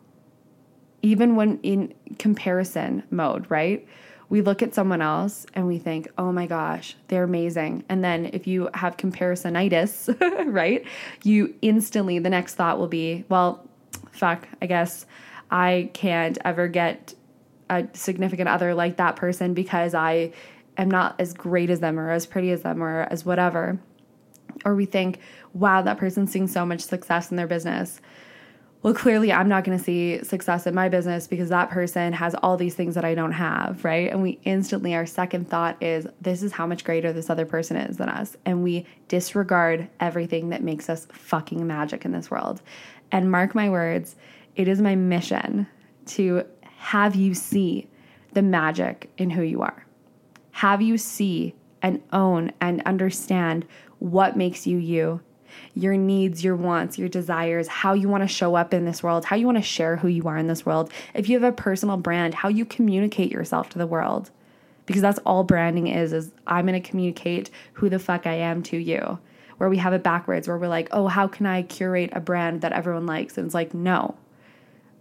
Even 1.02 1.36
when 1.36 1.60
in 1.62 1.93
comparison 2.17 3.04
mode, 3.12 3.46
right? 3.50 3.88
We 4.30 4.41
look 4.41 4.63
at 4.63 4.74
someone 4.74 5.02
else 5.02 5.46
and 5.54 5.67
we 5.67 5.78
think, 5.78 6.08
oh 6.17 6.32
my 6.32 6.48
gosh, 6.48 6.96
they're 7.10 7.26
amazing. 7.26 7.84
And 7.89 8.04
then 8.04 8.32
if 8.34 8.48
you 8.48 8.69
have 8.74 8.98
comparisonitis, 8.98 10.17
right, 10.52 10.84
you 11.24 11.54
instantly, 11.62 12.17
the 12.17 12.30
next 12.32 12.56
thought 12.56 12.80
will 12.80 12.88
be, 12.88 13.26
well, 13.30 13.67
fuck, 14.12 14.48
I 14.62 14.65
guess 14.65 15.06
I 15.54 15.92
can't 15.94 16.39
ever 16.44 16.68
get 16.68 17.13
a 17.70 17.88
significant 17.94 18.50
other 18.50 18.74
like 18.74 18.98
that 18.98 19.16
person 19.16 19.54
because 19.54 19.94
I 19.94 20.34
am 20.78 20.89
not 20.89 21.16
as 21.20 21.32
great 21.32 21.70
as 21.70 21.80
them 21.80 22.00
or 22.00 22.10
as 22.10 22.26
pretty 22.26 22.50
as 22.50 22.63
them 22.63 22.82
or 22.82 23.02
as 23.12 23.24
whatever. 23.24 23.80
Or 24.66 24.74
we 24.74 24.86
think, 24.86 25.20
wow, 25.54 25.84
that 25.84 26.00
person's 26.00 26.32
seeing 26.32 26.48
so 26.48 26.66
much 26.66 26.82
success 26.82 27.30
in 27.30 27.38
their 27.38 27.46
business. 27.46 28.02
Well, 28.82 28.96
clearly, 28.96 29.32
I'm 29.32 29.48
not 29.48 29.63
going 29.63 29.78
to 29.78 29.84
see 29.84 30.24
success 30.24 30.66
in 30.66 30.74
my 30.74 30.89
business 30.89 31.28
because 31.28 31.50
that 31.50 31.70
person 31.70 32.13
has 32.13 32.34
all 32.42 32.58
these 32.58 32.74
things 32.74 32.96
that 32.96 33.06
I 33.06 33.13
don't 33.13 33.32
have, 33.32 33.86
right? 33.86 34.12
And 34.12 34.24
we 34.24 34.39
instantly, 34.44 34.96
our 34.96 35.06
second 35.06 35.50
thought 35.50 35.82
is, 35.82 36.08
this 36.20 36.42
is 36.42 36.52
how 36.52 36.66
much 36.66 36.84
greater 36.84 37.13
this 37.13 37.30
other 37.30 37.46
person 37.46 37.78
is 37.78 37.98
than 37.98 38.10
us. 38.10 38.36
And 38.44 38.63
we 38.63 38.88
disregard 39.08 39.88
everything 40.00 40.50
that 40.50 40.63
makes 40.63 40.89
us 40.89 41.08
fucking 41.12 41.66
magic 41.66 42.06
in 42.06 42.12
this 42.12 42.32
world. 42.32 42.62
And 43.12 43.32
mark 43.32 43.54
my 43.54 43.70
words, 43.70 44.16
it 44.56 44.68
is 44.68 44.82
my 44.82 44.96
mission 44.96 45.68
to 46.06 46.44
have 46.78 47.16
you 47.16 47.34
see 47.34 47.88
the 48.34 48.42
magic 48.42 49.12
in 49.18 49.30
who 49.30 49.42
you 49.42 49.62
are. 49.62 49.86
Have 50.52 50.82
you 50.82 50.98
see 50.98 51.56
and 51.82 52.02
own 52.12 52.52
and 52.62 52.82
understand 52.86 53.66
what 54.00 54.38
makes 54.38 54.68
you 54.68 54.78
you, 54.78 55.22
your 55.74 55.96
needs, 55.96 56.44
your 56.44 56.56
wants, 56.56 56.98
your 56.98 57.10
desires, 57.10 57.68
how 57.68 57.94
you 57.94 58.10
want 58.10 58.24
to 58.24 58.28
show 58.28 58.56
up 58.56 58.74
in 58.74 58.86
this 58.86 59.02
world, 59.02 59.26
how 59.26 59.36
you 59.36 59.46
want 59.46 59.58
to 59.58 59.63
share 59.63 59.98
who 59.98 60.08
you 60.08 60.28
are 60.28 60.38
in 60.38 60.48
this 60.48 60.66
world. 60.66 60.92
If 61.13 61.30
you 61.30 61.39
have 61.39 61.52
a 61.52 61.56
personal 61.56 61.98
brand, 61.98 62.34
how 62.34 62.50
you 62.50 62.66
communicate 62.66 63.32
yourself 63.32 63.70
to 63.70 63.78
the 63.78 63.88
world. 63.88 64.32
Because 64.86 65.02
that's 65.02 65.20
all 65.20 65.46
branding 65.46 65.88
is 65.88 66.12
is 66.12 66.32
I'm 66.46 66.66
going 66.66 66.82
to 66.82 66.89
communicate 66.89 67.50
who 67.74 67.89
the 67.89 68.00
fuck 68.00 68.28
I 68.28 68.34
am 68.34 68.62
to 68.63 68.78
you. 68.78 69.18
Where 69.58 69.70
we 69.70 69.78
have 69.78 69.94
it 69.94 70.04
backwards 70.04 70.48
where 70.48 70.58
we're 70.58 70.68
like, 70.68 70.89
"Oh, 70.92 71.08
how 71.08 71.28
can 71.28 71.46
I 71.46 71.62
curate 71.62 72.10
a 72.12 72.20
brand 72.20 72.62
that 72.62 72.74
everyone 72.74 73.06
likes?" 73.06 73.38
And 73.38 73.46
it's 73.46 73.54
like, 73.54 73.74
"No 73.74 74.16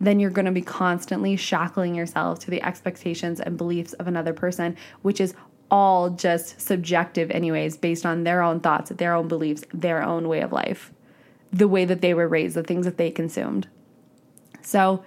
then 0.02 0.18
you're 0.18 0.30
going 0.30 0.46
to 0.46 0.52
be 0.52 0.62
constantly 0.62 1.36
shackling 1.36 1.94
yourself 1.94 2.40
to 2.40 2.50
the 2.50 2.60
expectations 2.62 3.40
and 3.40 3.56
beliefs 3.56 3.92
of 3.94 4.08
another 4.08 4.32
person, 4.32 4.76
which 5.02 5.20
is 5.20 5.32
all 5.70 6.10
just 6.10 6.60
subjective, 6.60 7.30
anyways, 7.30 7.76
based 7.76 8.04
on 8.04 8.24
their 8.24 8.42
own 8.42 8.58
thoughts, 8.58 8.90
their 8.90 9.14
own 9.14 9.28
beliefs, 9.28 9.64
their 9.72 10.02
own 10.02 10.28
way 10.28 10.40
of 10.40 10.50
life, 10.50 10.92
the 11.52 11.68
way 11.68 11.84
that 11.84 12.00
they 12.00 12.14
were 12.14 12.26
raised, 12.26 12.56
the 12.56 12.64
things 12.64 12.84
that 12.84 12.98
they 12.98 13.12
consumed. 13.12 13.68
So 14.60 15.04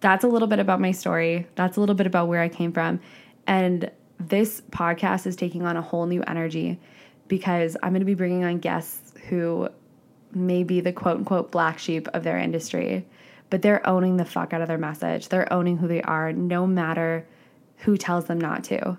that's 0.00 0.24
a 0.24 0.28
little 0.28 0.48
bit 0.48 0.58
about 0.58 0.80
my 0.80 0.92
story. 0.92 1.46
That's 1.54 1.76
a 1.76 1.80
little 1.80 1.94
bit 1.94 2.06
about 2.06 2.26
where 2.28 2.40
I 2.40 2.48
came 2.48 2.72
from. 2.72 3.00
And 3.46 3.90
this 4.18 4.62
podcast 4.70 5.26
is 5.26 5.36
taking 5.36 5.62
on 5.62 5.76
a 5.76 5.82
whole 5.82 6.06
new 6.06 6.22
energy 6.22 6.80
because 7.28 7.76
I'm 7.82 7.90
going 7.90 8.00
to 8.00 8.06
be 8.06 8.14
bringing 8.14 8.44
on 8.44 8.60
guests 8.60 9.12
who 9.28 9.68
may 10.32 10.64
be 10.64 10.80
the 10.80 10.92
quote 10.92 11.18
unquote 11.18 11.52
black 11.52 11.78
sheep 11.78 12.08
of 12.14 12.24
their 12.24 12.38
industry 12.38 13.04
but 13.52 13.60
they're 13.60 13.86
owning 13.86 14.16
the 14.16 14.24
fuck 14.24 14.54
out 14.54 14.62
of 14.62 14.68
their 14.68 14.78
message. 14.78 15.28
They're 15.28 15.52
owning 15.52 15.76
who 15.76 15.86
they 15.86 16.00
are, 16.00 16.32
no 16.32 16.66
matter 16.66 17.26
who 17.80 17.98
tells 17.98 18.24
them 18.24 18.40
not 18.40 18.64
to. 18.64 18.98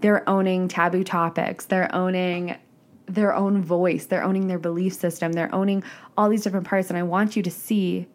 They're 0.00 0.26
owning 0.26 0.66
taboo 0.66 1.04
topics. 1.04 1.66
They're 1.66 1.94
owning 1.94 2.56
their 3.04 3.34
own 3.34 3.62
voice. 3.62 4.06
They're 4.06 4.24
owning 4.24 4.46
their 4.46 4.58
belief 4.58 4.94
system. 4.94 5.34
They're 5.34 5.54
owning 5.54 5.84
all 6.16 6.30
these 6.30 6.42
different 6.42 6.66
parts. 6.66 6.88
And 6.88 6.96
I 6.96 7.02
want 7.02 7.36
you 7.36 7.42
to 7.42 7.50
see 7.50 8.06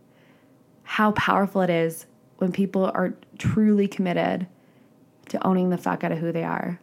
how 0.82 1.12
powerful 1.12 1.62
it 1.62 1.69
is 1.69 2.08
when 2.39 2.52
people 2.52 2.86
are 2.95 3.13
truly 3.38 3.88
committed 3.88 4.47
to 5.30 5.45
owning 5.45 5.69
the 5.69 5.78
fuck 5.78 6.04
out 6.04 6.12
of 6.12 6.17
who 6.17 6.32
they 6.32 6.43
are. 6.43 6.80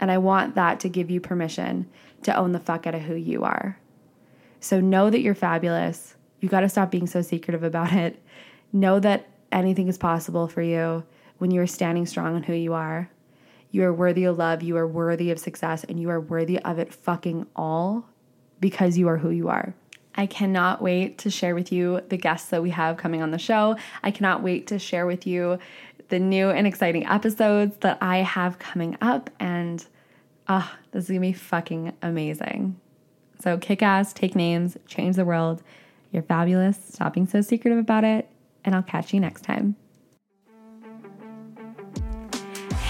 And 0.00 0.10
I 0.10 0.16
want 0.16 0.54
that 0.54 0.80
to 0.80 0.88
give 0.88 1.10
you 1.10 1.20
permission 1.20 1.90
to 2.22 2.34
own 2.34 2.52
the 2.52 2.58
fuck 2.58 2.86
out 2.86 2.94
of 2.94 3.02
who 3.02 3.16
you 3.16 3.44
are. 3.44 3.78
So 4.60 4.80
know 4.80 5.10
that 5.10 5.20
you're 5.20 5.34
fabulous. 5.34 6.14
You 6.40 6.48
got 6.48 6.60
to 6.60 6.68
stop 6.68 6.90
being 6.90 7.06
so 7.06 7.22
secretive 7.22 7.62
about 7.62 7.92
it. 7.92 8.22
Know 8.72 9.00
that 9.00 9.28
anything 9.50 9.88
is 9.88 9.98
possible 9.98 10.46
for 10.48 10.62
you 10.62 11.04
when 11.38 11.50
you 11.50 11.60
are 11.60 11.66
standing 11.66 12.06
strong 12.06 12.34
on 12.34 12.42
who 12.42 12.52
you 12.52 12.74
are. 12.74 13.10
You 13.70 13.84
are 13.84 13.92
worthy 13.92 14.24
of 14.24 14.38
love, 14.38 14.62
you 14.62 14.76
are 14.76 14.86
worthy 14.86 15.30
of 15.30 15.38
success, 15.38 15.84
and 15.84 16.00
you 16.00 16.08
are 16.10 16.20
worthy 16.20 16.58
of 16.60 16.78
it 16.78 16.92
fucking 16.92 17.46
all 17.54 18.06
because 18.60 18.96
you 18.96 19.08
are 19.08 19.18
who 19.18 19.30
you 19.30 19.48
are. 19.48 19.74
I 20.14 20.26
cannot 20.26 20.82
wait 20.82 21.18
to 21.18 21.30
share 21.30 21.54
with 21.54 21.70
you 21.70 22.00
the 22.08 22.16
guests 22.16 22.48
that 22.48 22.62
we 22.62 22.70
have 22.70 22.96
coming 22.96 23.22
on 23.22 23.30
the 23.30 23.38
show. 23.38 23.76
I 24.02 24.10
cannot 24.10 24.42
wait 24.42 24.66
to 24.68 24.78
share 24.78 25.06
with 25.06 25.26
you 25.26 25.58
the 26.08 26.18
new 26.18 26.50
and 26.50 26.66
exciting 26.66 27.06
episodes 27.06 27.76
that 27.80 27.98
I 28.00 28.18
have 28.18 28.58
coming 28.58 28.96
up. 29.00 29.30
And 29.38 29.84
ah, 30.48 30.72
oh, 30.72 30.78
this 30.90 31.04
is 31.04 31.10
gonna 31.10 31.20
be 31.20 31.32
fucking 31.32 31.92
amazing. 32.02 32.80
So 33.40 33.58
kick 33.58 33.82
ass, 33.82 34.12
take 34.12 34.34
names, 34.34 34.76
change 34.86 35.16
the 35.16 35.24
world. 35.24 35.62
You're 36.10 36.22
fabulous. 36.22 36.78
Stop 36.92 37.14
being 37.14 37.26
so 37.26 37.40
secretive 37.40 37.78
about 37.78 38.04
it. 38.04 38.28
And 38.64 38.74
I'll 38.74 38.82
catch 38.82 39.14
you 39.14 39.20
next 39.20 39.42
time. 39.42 39.76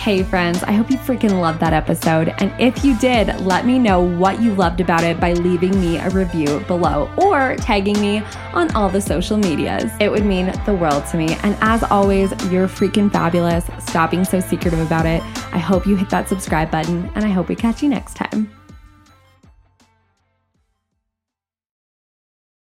Hey, 0.09 0.23
friends, 0.23 0.63
I 0.63 0.73
hope 0.73 0.91
you 0.91 0.97
freaking 0.97 1.39
loved 1.41 1.61
that 1.61 1.75
episode. 1.75 2.33
And 2.39 2.51
if 2.59 2.83
you 2.83 2.97
did, 2.99 3.41
let 3.41 3.67
me 3.67 3.79
know 3.79 4.01
what 4.01 4.41
you 4.41 4.55
loved 4.55 4.81
about 4.81 5.05
it 5.05 5.21
by 5.21 5.35
leaving 5.35 5.79
me 5.81 5.99
a 5.99 6.09
review 6.11 6.61
below 6.61 7.13
or 7.19 7.57
tagging 7.57 8.01
me 8.01 8.23
on 8.55 8.75
all 8.75 8.89
the 8.89 9.03
social 9.03 9.37
medias. 9.37 9.91
It 10.01 10.11
would 10.11 10.25
mean 10.25 10.53
the 10.65 10.75
world 10.75 11.05
to 11.09 11.19
me. 11.19 11.35
And 11.43 11.57
as 11.61 11.83
always, 11.83 12.31
you're 12.51 12.69
freaking 12.69 13.13
fabulous. 13.13 13.67
Stop 13.81 14.13
being 14.13 14.25
so 14.25 14.41
secretive 14.41 14.81
about 14.81 15.05
it. 15.05 15.21
I 15.53 15.59
hope 15.59 15.87
you 15.87 15.97
hit 15.97 16.09
that 16.11 16.29
subscribe 16.29 16.71
button, 16.71 17.11
and 17.15 17.25
I 17.25 17.29
hope 17.29 17.49
we 17.49 17.57
catch 17.57 17.83
you 17.83 17.91
next 17.91 18.15
time. 18.15 18.58